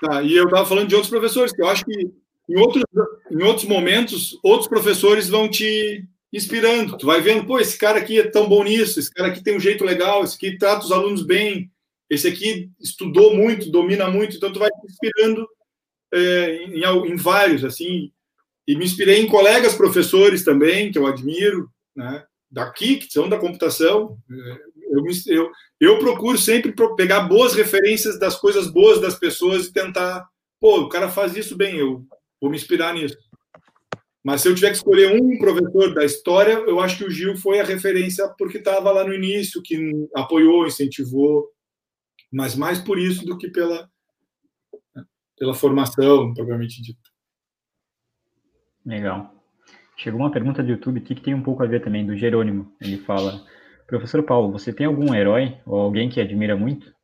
[0.00, 2.12] Tá, e eu estava falando de outros professores, que eu acho que
[2.48, 2.82] em outros,
[3.30, 6.98] em outros momentos, outros professores vão te inspirando.
[6.98, 9.56] Tu vai vendo, pô, esse cara aqui é tão bom nisso, esse cara aqui tem
[9.56, 11.70] um jeito legal, esse aqui trata os alunos bem,
[12.10, 15.48] esse aqui estudou muito, domina muito, então tu vai te inspirando
[16.12, 18.10] é, em, em, vários, assim,
[18.66, 23.38] e me inspirei em colegas professores também, que eu admiro, né, daqui, que são da
[23.38, 29.66] computação, é, eu, eu, eu procuro sempre pegar boas referências das coisas boas das pessoas
[29.66, 30.26] e tentar,
[30.60, 32.04] pô, o cara faz isso bem, eu
[32.40, 33.16] vou me inspirar nisso.
[34.24, 37.36] Mas se eu tiver que escolher um professor da história, eu acho que o Gil
[37.36, 41.48] foi a referência porque estava lá no início, que apoiou, incentivou,
[42.30, 43.88] mas mais por isso do que pela,
[45.38, 47.10] pela formação, propriamente dito.
[48.84, 49.34] Legal.
[49.96, 52.72] Chegou uma pergunta do YouTube aqui que tem um pouco a ver também, do Jerônimo.
[52.80, 53.44] Ele fala:
[53.88, 56.94] Professor Paulo, você tem algum herói ou alguém que admira muito?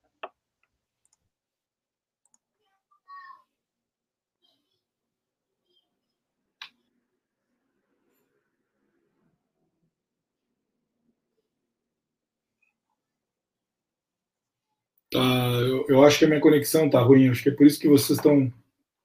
[15.11, 17.80] Tá, eu, eu, acho que a minha conexão tá ruim, acho que é por isso
[17.80, 18.53] que vocês estão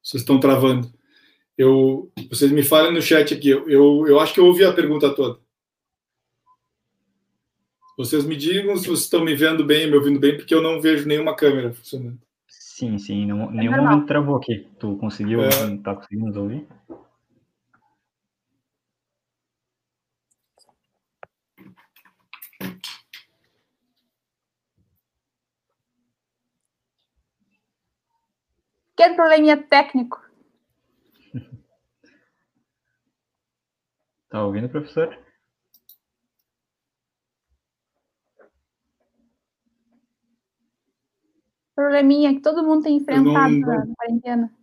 [0.03, 0.91] vocês estão travando.
[1.57, 4.73] Eu, vocês me falem no chat aqui, eu, eu, eu acho que eu ouvi a
[4.73, 5.39] pergunta toda.
[7.99, 10.79] Vocês me digam se vocês estão me vendo bem, me ouvindo bem, porque eu não
[10.79, 12.17] vejo nenhuma câmera funcionando.
[12.47, 14.65] Sim, sim, não, nenhum momento travou aqui.
[14.79, 15.49] Tu conseguiu, é...
[15.83, 16.65] tá conseguindo nos ouvir?
[28.95, 30.21] Que probleminha técnico.
[34.29, 35.17] Tá ouvindo, professor?
[41.79, 43.59] Probleminha que todo mundo tem enfrentado não...
[43.61, 44.53] na quarentena.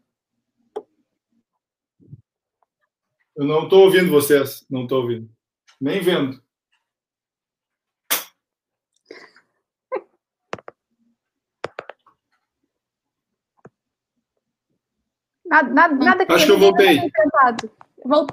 [3.35, 5.31] Eu não estou ouvindo vocês, não estou ouvindo.
[5.81, 6.39] Nem vendo.
[15.47, 16.99] Nada, nada, nada que Acho que eu voltei.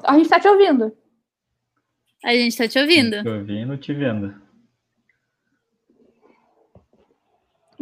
[0.03, 0.97] A gente está te ouvindo.
[2.21, 3.23] A gente está te ouvindo.
[3.23, 4.42] Te ouvindo, te vendo.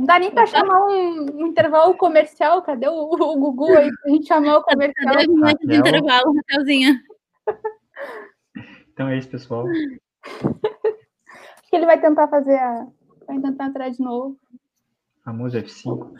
[0.01, 2.63] Não dá nem para chamar um, um, intervalo comercial.
[2.63, 5.13] Cadê o, o Gugu aí pra gente chamar o comercial?
[5.13, 6.99] Cadê o de intervalo, Raquelzinha?
[8.91, 9.67] Então é isso, pessoal.
[9.67, 12.87] Acho que ele vai tentar fazer a.
[13.27, 14.39] Vai tentar entrar de novo.
[15.23, 16.11] Famoso F5.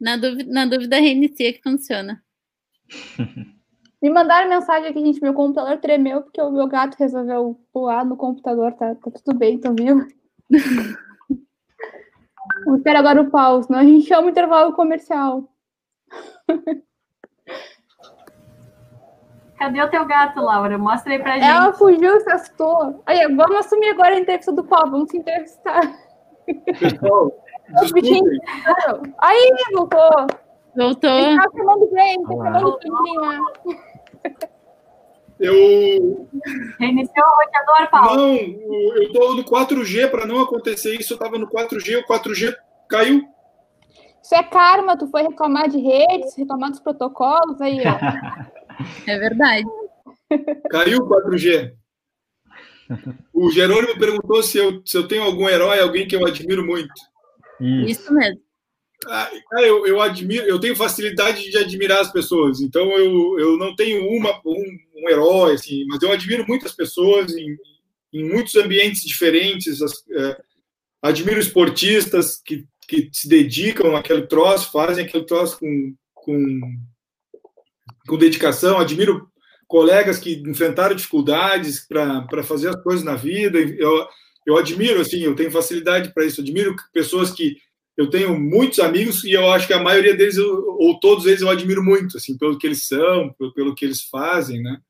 [0.00, 2.22] Na dúvida, na dúvida, reinicia que funciona.
[4.00, 5.20] Me mandaram mensagem aqui, gente.
[5.20, 8.72] Meu computador tremeu porque o meu gato resolveu pular no computador.
[8.74, 10.06] Tá, tá tudo bem, tô vivo.
[12.64, 15.44] Vou esperar agora o pau, senão a gente chama o intervalo comercial.
[19.58, 20.78] Cadê o teu gato, Laura?
[20.78, 21.44] Mostra aí pra gente.
[21.44, 23.02] Ela fugiu, se assustou.
[23.04, 25.82] Aí, vamos assumir agora a entrevista do pau, vamos se entrevistar.
[26.78, 27.30] Pessoal,
[29.18, 30.26] Aí, voltou.
[30.76, 31.10] Voltou.
[31.10, 34.40] Ele tá chamando bem, tá chamando bem.
[35.40, 36.28] Eu.
[36.78, 38.16] Reiniciou o roteador, Paulo?
[38.16, 41.14] Não, eu estou no 4G para não acontecer isso.
[41.14, 42.54] Eu estava no 4G, o 4G
[42.88, 43.22] caiu.
[44.22, 48.50] Isso é karma, tu foi reclamar de redes, reclamar dos protocolos aí, ó.
[49.06, 49.66] É verdade.
[50.70, 51.74] Caiu o 4G.
[53.32, 56.94] O Jerônimo perguntou se eu, se eu tenho algum herói, alguém que eu admiro muito.
[57.60, 58.40] Isso, Isso mesmo.
[59.60, 64.06] Eu, eu admiro, eu tenho facilidade de admirar as pessoas, então eu, eu não tenho
[64.06, 67.56] uma, um, um herói, assim, mas eu admiro muitas pessoas em,
[68.12, 69.80] em muitos ambientes diferentes.
[69.80, 70.40] As, é,
[71.02, 76.60] admiro esportistas que, que se dedicam àquele troço, fazem aquele troço com, com,
[78.06, 78.78] com dedicação.
[78.78, 79.30] Admiro
[79.66, 83.58] colegas que enfrentaram dificuldades para fazer as coisas na vida.
[83.58, 84.06] Eu,
[84.46, 86.40] eu admiro, assim, eu tenho facilidade para isso.
[86.40, 87.56] Admiro pessoas que
[88.00, 91.50] eu tenho muitos amigos e eu acho que a maioria deles, ou todos eles, eu
[91.50, 94.80] admiro muito, assim, pelo que eles são, pelo, pelo que eles fazem, né?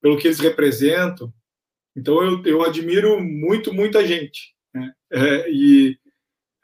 [0.00, 1.32] Pelo que eles representam.
[1.96, 4.54] Então, eu, eu admiro muito, muita gente.
[4.72, 4.92] Né?
[5.12, 5.98] É, e,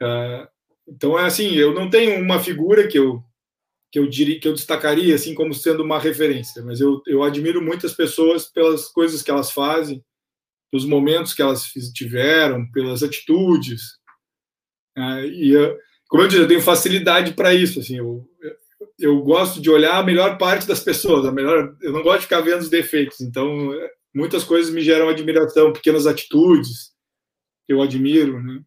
[0.01, 0.47] uh,
[0.87, 3.21] então, é assim, eu não tenho uma figura que eu
[3.91, 7.59] que eu diria que eu destacaria assim como sendo uma referência, mas eu, eu admiro
[7.59, 10.05] muitas pessoas pelas coisas que elas fazem,
[10.71, 13.97] pelos momentos que elas tiveram, pelas atitudes.
[14.95, 15.55] Uh, e,
[16.09, 17.79] como eu disse, eu tenho facilidade para isso.
[17.79, 18.27] Assim, eu,
[18.97, 21.75] eu gosto de olhar a melhor parte das pessoas, a melhor.
[21.81, 23.21] Eu não gosto de ficar vendo os defeitos.
[23.21, 23.71] Então,
[24.13, 26.91] muitas coisas me geram admiração, pequenas atitudes
[27.65, 28.59] que eu admiro, né?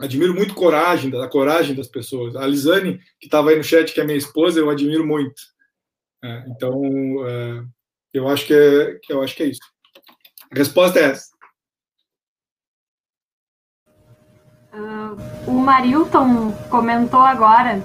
[0.00, 2.34] Admiro muito coragem, a coragem das pessoas.
[2.34, 5.40] A Lisane, que estava aí no chat, que é minha esposa, eu admiro muito.
[6.24, 6.82] É, então,
[7.24, 7.64] é,
[8.12, 9.60] eu acho que é, eu acho que é isso.
[10.50, 11.33] A resposta é essa.
[14.74, 15.16] Uh,
[15.46, 17.80] o Marilton comentou agora.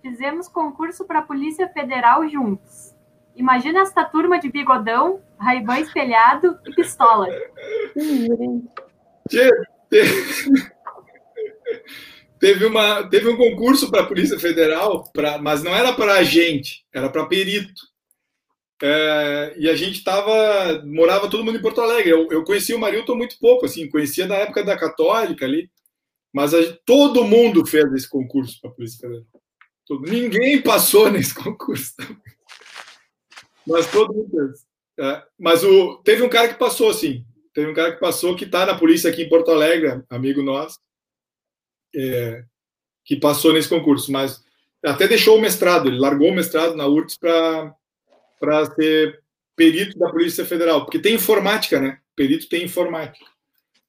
[0.00, 2.94] Fizemos concurso para a Polícia Federal juntos.
[3.34, 7.26] Imagina esta turma de bigodão, raibã espelhado e pistola.
[12.38, 16.86] teve, uma, teve um concurso para a Polícia Federal, pra, mas não era para agente,
[16.94, 17.82] era para perito.
[18.80, 22.10] É, e a gente tava, morava todo mundo em Porto Alegre.
[22.10, 25.68] Eu, eu conhecia o Marilton muito pouco, assim, conhecia da época da Católica ali,
[26.34, 26.52] mas
[26.84, 29.24] todo mundo fez esse concurso para a Polícia Federal.
[30.00, 31.94] Ninguém passou nesse concurso.
[33.64, 34.66] Mas todo mundo fez.
[34.98, 37.24] É, mas o, teve um cara que passou, sim.
[37.52, 40.80] Teve um cara que passou que está na polícia aqui em Porto Alegre, amigo nosso,
[41.94, 42.44] é,
[43.04, 44.42] que passou nesse concurso, mas
[44.84, 49.22] até deixou o mestrado, ele largou o mestrado na URTS para ser
[49.54, 52.00] perito da Polícia Federal, porque tem informática, né?
[52.16, 53.24] Perito tem informática.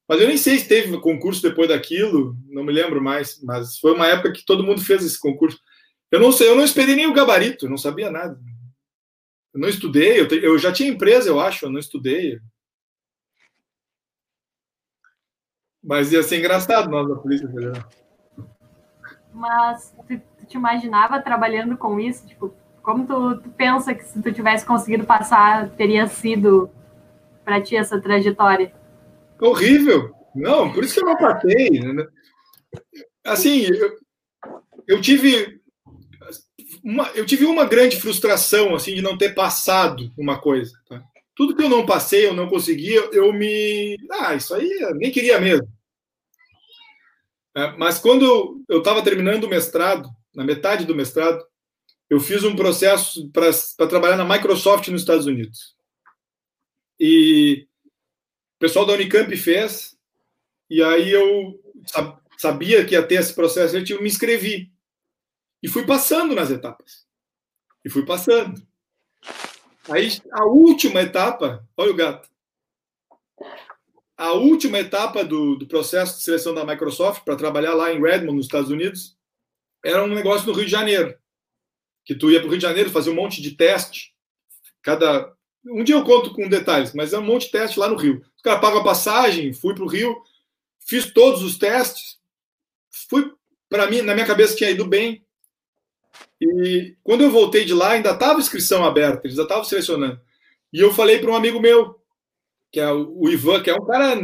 [0.08, 3.93] Mas eu nem sei se teve concurso depois daquilo, não me lembro mais, mas foi
[3.93, 5.60] uma época que todo mundo fez esse concurso.
[6.12, 8.39] Eu não sei, eu não esperei nem o gabarito, não sabia nada.
[9.53, 12.39] Eu não estudei, eu, te, eu já tinha empresa, eu acho, eu não estudei.
[15.84, 17.89] Mas ia ser engraçado nós da Polícia Federal.
[19.34, 22.28] Mas tu, tu, te imaginava trabalhando com isso?
[22.28, 26.70] Tipo, como tu, tu pensa que se tu tivesse conseguido passar, teria sido
[27.43, 28.72] para ti essa trajetória?
[29.40, 30.14] Horrível.
[30.36, 31.70] Não, por isso que eu não passei.
[31.70, 32.08] Né?
[33.24, 33.98] Assim, eu,
[34.88, 35.62] eu tive
[36.84, 40.72] uma, eu tive uma grande frustração assim de não ter passado uma coisa.
[40.88, 41.04] Tá?
[41.36, 43.98] Tudo que eu não passei, eu não consegui, eu me.
[44.12, 45.68] Ah, isso aí eu nem queria mesmo.
[47.58, 51.42] É, mas quando eu estava terminando o mestrado, na metade do mestrado,
[52.10, 55.76] eu fiz um processo para trabalhar na Microsoft nos Estados Unidos.
[57.00, 57.68] E
[58.56, 59.97] o pessoal da Unicamp fez,
[60.70, 61.60] e aí eu
[62.38, 64.72] sabia que ia ter esse processo, eu me inscrevi.
[65.62, 67.06] E fui passando nas etapas.
[67.84, 68.62] E fui passando.
[69.89, 72.30] Aí, a última etapa, olha o gato
[74.18, 78.38] a última etapa do, do processo de seleção da Microsoft para trabalhar lá em Redmond,
[78.38, 79.18] nos Estados Unidos,
[79.84, 81.18] era um negócio no Rio de Janeiro.
[82.06, 84.16] Que tu ia para o Rio de Janeiro fazer um monte de teste.
[84.82, 85.35] Cada.
[85.68, 88.24] Um dia eu conto com detalhes, mas é um monte de teste lá no Rio.
[88.36, 90.16] Os caras pagam a passagem, fui para o Rio,
[90.80, 92.20] fiz todos os testes,
[93.09, 93.32] fui.
[93.68, 95.26] Para mim, na minha cabeça, tinha ido bem.
[96.39, 100.22] E quando eu voltei de lá, ainda estava inscrição aberta, eles já estavam selecionando.
[100.72, 101.99] E eu falei para um amigo meu,
[102.72, 104.20] que é o Ivan, que é um cara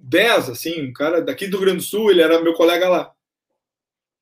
[0.00, 3.12] 10, assim, um cara daqui do Rio Grande do Sul, ele era meu colega lá.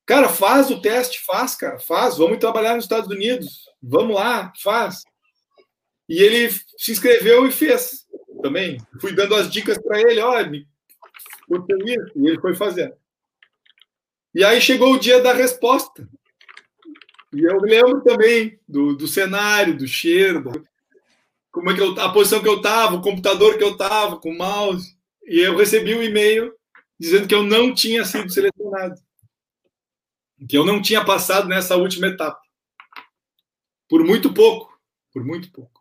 [0.06, 5.04] Cara, faz o teste, faz, cara, faz, vamos trabalhar nos Estados Unidos, vamos lá, faz.
[6.08, 8.06] E ele se inscreveu e fez
[8.42, 8.78] também.
[9.00, 10.66] Fui dando as dicas para ele, olha,
[11.42, 12.94] aconteceu isso, e ele foi fazendo.
[14.34, 16.08] E aí chegou o dia da resposta.
[17.32, 20.50] E eu lembro também do, do cenário, do cheiro,
[21.50, 24.30] como é que eu, a posição que eu estava, o computador que eu estava, com
[24.30, 24.96] o mouse.
[25.26, 26.54] E eu recebi um e-mail
[26.98, 28.94] dizendo que eu não tinha sido selecionado.
[30.48, 32.40] Que eu não tinha passado nessa última etapa.
[33.88, 34.72] Por muito pouco.
[35.12, 35.77] Por muito pouco.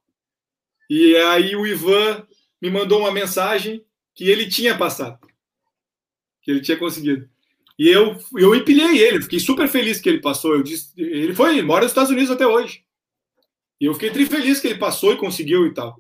[0.90, 2.26] E aí o Ivan
[2.62, 3.84] me mandou uma mensagem
[4.16, 5.20] que ele tinha passado.
[6.42, 7.30] Que ele tinha conseguido.
[7.78, 10.54] E eu, eu empilhei ele, fiquei super feliz que ele passou.
[10.54, 12.84] Eu disse, ele foi, ele mora nos Estados Unidos até hoje.
[13.80, 15.96] E eu fiquei feliz que ele passou e conseguiu e tal.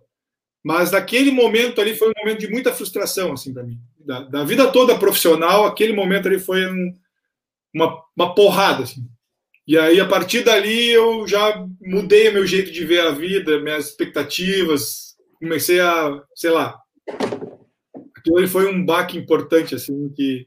[0.63, 3.79] Mas naquele momento ali foi um momento de muita frustração, assim, para mim.
[3.99, 6.93] Da, da, vida toda profissional, aquele momento ali foi um,
[7.73, 9.07] uma, uma porrada, assim.
[9.67, 13.88] E aí, a partir dali, eu já mudei meu jeito de ver a vida, minhas
[13.88, 16.77] expectativas, comecei a, sei lá.
[18.15, 20.45] Aquilo foi um baque importante, assim, que,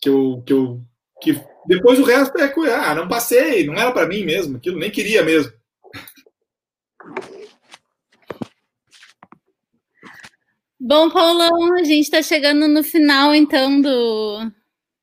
[0.00, 0.82] que eu, que eu
[1.20, 4.90] que depois o resto é ah, não passei, não era para mim mesmo, aquilo nem
[4.90, 5.52] queria mesmo.
[10.80, 14.50] Bom, Paulão, a gente está chegando no final então do,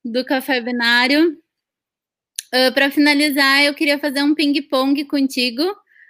[0.04, 1.38] do café binário.
[2.54, 5.62] Uh, para finalizar, eu queria fazer um ping-pong contigo,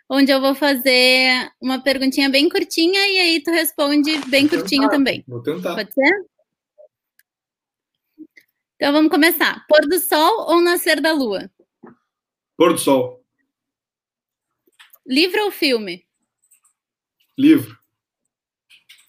[0.09, 4.83] onde eu vou fazer uma perguntinha bem curtinha e aí tu responde bem vou curtinho
[4.83, 5.25] tentar, também.
[5.27, 5.75] Vou tentar.
[5.75, 6.27] Pode ser?
[8.77, 9.67] Então vamos começar.
[9.67, 11.51] Pôr do sol ou nascer da lua?
[12.57, 13.25] Pôr do sol.
[15.05, 16.07] Livro ou filme?
[17.37, 17.77] Livro.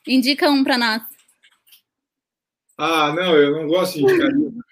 [0.07, 1.03] Indica um para nós.
[2.77, 4.68] Ah, não, eu não gosto de indicar livro.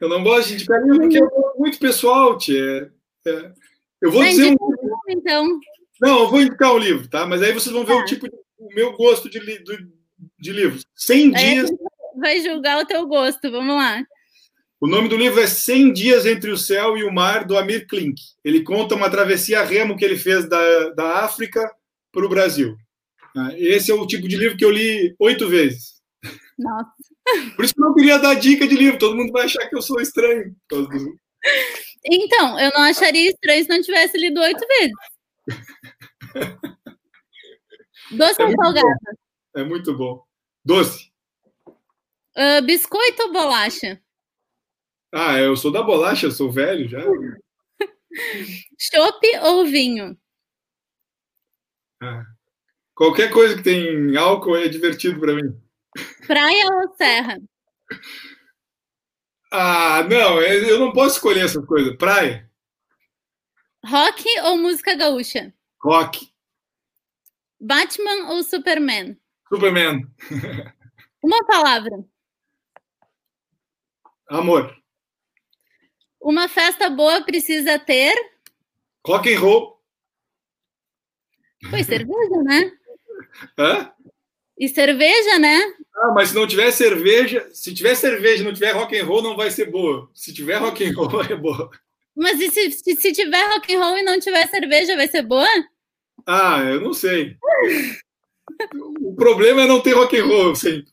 [0.00, 1.26] Eu não gosto de indicar livro porque é
[1.58, 2.92] muito pessoal, tia.
[3.26, 3.52] É,
[4.00, 4.56] eu vou Não, dizer um...
[4.56, 5.60] filme, então.
[6.00, 7.26] Não, eu vou indicar um livro, tá?
[7.26, 8.36] Mas aí vocês vão ver o tipo de...
[8.58, 9.58] o meu gosto de, li...
[9.60, 9.90] do-
[10.38, 10.84] de livros.
[10.94, 11.70] 100 Aí a dias.
[12.20, 13.50] vai julgar o teu gosto.
[13.50, 14.02] Vamos lá.
[14.78, 17.86] O nome do livro é 100 Dias Entre o Céu e o Mar, do Amir
[17.86, 18.20] Klink.
[18.44, 21.62] Ele conta uma travessia a remo que ele fez da, da África
[22.12, 22.76] para o Brasil.
[23.34, 25.94] Ah, Esse é o tipo de livro que eu li oito vezes.
[26.58, 26.90] Nossa.
[27.56, 29.76] Por isso que eu não queria dar dica de livro, todo mundo vai achar que
[29.76, 30.54] eu sou estranho.
[30.70, 31.18] do-
[32.04, 34.92] Então, eu não acharia estranho se não tivesse lido oito vezes.
[38.12, 38.88] Doce É ou muito salgado?
[39.56, 40.22] É muito bom.
[40.64, 41.10] Doce.
[42.36, 44.00] Ah, biscoito ou bolacha?
[45.12, 47.00] Ah, eu sou da bolacha, eu sou velho já.
[48.78, 50.16] Chopp ou vinho?
[52.02, 52.24] Ah,
[52.94, 55.54] Qualquer coisa que tem álcool é divertido para mim.
[56.26, 57.38] Praia ou serra?
[59.52, 61.96] Ah, não, eu não posso escolher essas coisas.
[61.96, 62.50] Praia,
[63.84, 65.54] Rock ou música gaúcha?
[65.82, 66.32] rock,
[67.60, 69.16] Batman ou Superman?
[69.48, 70.00] Superman,
[71.22, 72.04] Uma palavra.
[74.28, 74.76] amor,
[76.20, 78.14] Uma festa boa precisa ter.
[79.06, 79.80] rock and roll.
[81.70, 82.72] Foi cerveja, né?
[83.58, 83.92] Hã?
[84.58, 85.60] E cerveja, né?
[85.94, 89.22] Ah, mas se não tiver cerveja, se tiver cerveja e não tiver rock and roll,
[89.22, 90.10] não vai ser boa.
[90.14, 91.70] Se tiver rock and roll, é boa.
[92.14, 95.22] Mas e se, se, se tiver rock and roll e não tiver cerveja, vai ser
[95.22, 95.48] boa?
[96.26, 97.36] Ah, eu não sei.
[99.00, 100.90] O problema é não ter rock and roll, sempre.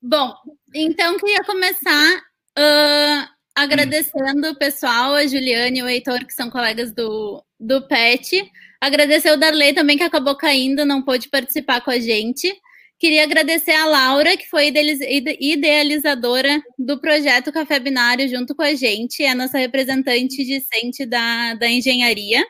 [0.00, 0.32] Bom,
[0.72, 2.22] então queria começar
[2.56, 8.48] ah, agradecendo o pessoal, a Juliane e o Heitor, que são colegas do, do PET.
[8.80, 12.52] Agradecer o Darley também, que acabou caindo, não pôde participar com a gente.
[12.98, 18.62] Queria agradecer a Laura, que foi idealiz- ide- idealizadora do projeto Café Binário junto com
[18.62, 22.44] a gente, é a nossa representante discente da, da engenharia.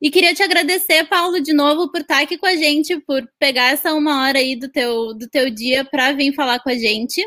[0.00, 3.72] E queria te agradecer, Paulo, de novo, por estar aqui com a gente, por pegar
[3.72, 7.24] essa uma hora aí do teu, do teu dia para vir falar com a gente.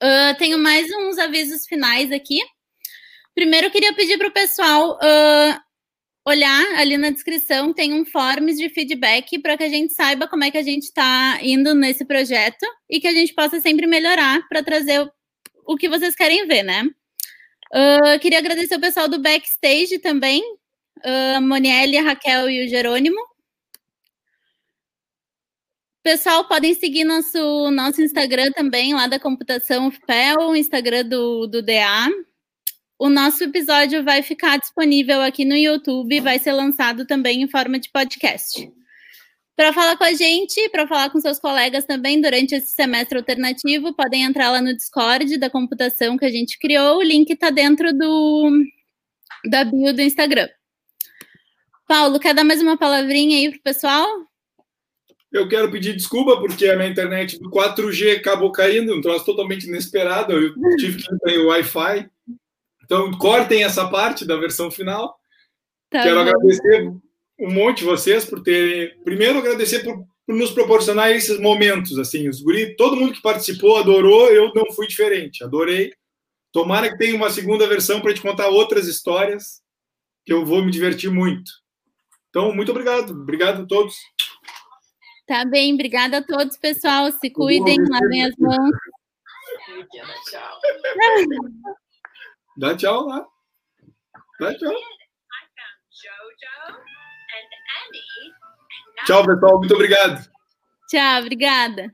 [0.00, 2.40] Ah, tenho mais uns avisos finais aqui.
[3.34, 5.60] Primeiro, queria pedir para o pessoal ah,
[6.28, 10.44] olhar ali na descrição, tem um forms de feedback para que a gente saiba como
[10.44, 14.46] é que a gente está indo nesse projeto e que a gente possa sempre melhorar
[14.48, 15.10] para trazer
[15.66, 16.84] o, que vocês querem ver, né?
[17.72, 20.42] Ah, queria agradecer o pessoal do backstage também,
[21.02, 23.20] a Monielle, a Raquel e o Jerônimo.
[26.02, 31.62] Pessoal, podem seguir nosso, nosso Instagram também, lá da Computação FPEL, o Instagram do, do
[31.62, 32.08] DA.
[32.98, 37.78] O nosso episódio vai ficar disponível aqui no YouTube, vai ser lançado também em forma
[37.78, 38.68] de podcast.
[39.54, 43.94] Para falar com a gente, para falar com seus colegas também durante esse semestre alternativo,
[43.94, 46.98] podem entrar lá no Discord da computação que a gente criou.
[46.98, 48.50] O link está dentro do,
[49.48, 50.48] da bio do Instagram.
[51.86, 54.06] Paulo, quer dar mais uma palavrinha aí pro pessoal?
[55.30, 59.68] Eu quero pedir desculpa porque a minha internet do 4G acabou caindo, um troço totalmente
[59.68, 60.32] inesperado.
[60.32, 62.10] Eu tive que ter o Wi-Fi.
[62.88, 65.20] Então, cortem essa parte da versão final.
[65.90, 66.20] Tá Quero bom.
[66.22, 66.90] agradecer
[67.38, 68.98] um monte vocês por terem.
[69.04, 71.98] Primeiro, agradecer por, por nos proporcionar esses momentos.
[71.98, 75.44] Assim, os guri, todo mundo que participou adorou, eu não fui diferente.
[75.44, 75.92] Adorei.
[76.50, 79.60] Tomara que tenha uma segunda versão para te contar outras histórias,
[80.24, 81.50] que eu vou me divertir muito.
[82.30, 83.10] Então, muito obrigado.
[83.10, 83.96] Obrigado a todos.
[85.26, 87.12] Tá bem, obrigada a todos, pessoal.
[87.12, 88.70] Se cuidem, lavem as mãos.
[92.58, 93.24] Dá tchau lá.
[94.40, 94.74] Dá tchau.
[99.06, 99.58] Tchau, pessoal.
[99.58, 100.28] Muito obrigado.
[100.88, 101.92] Tchau, obrigada.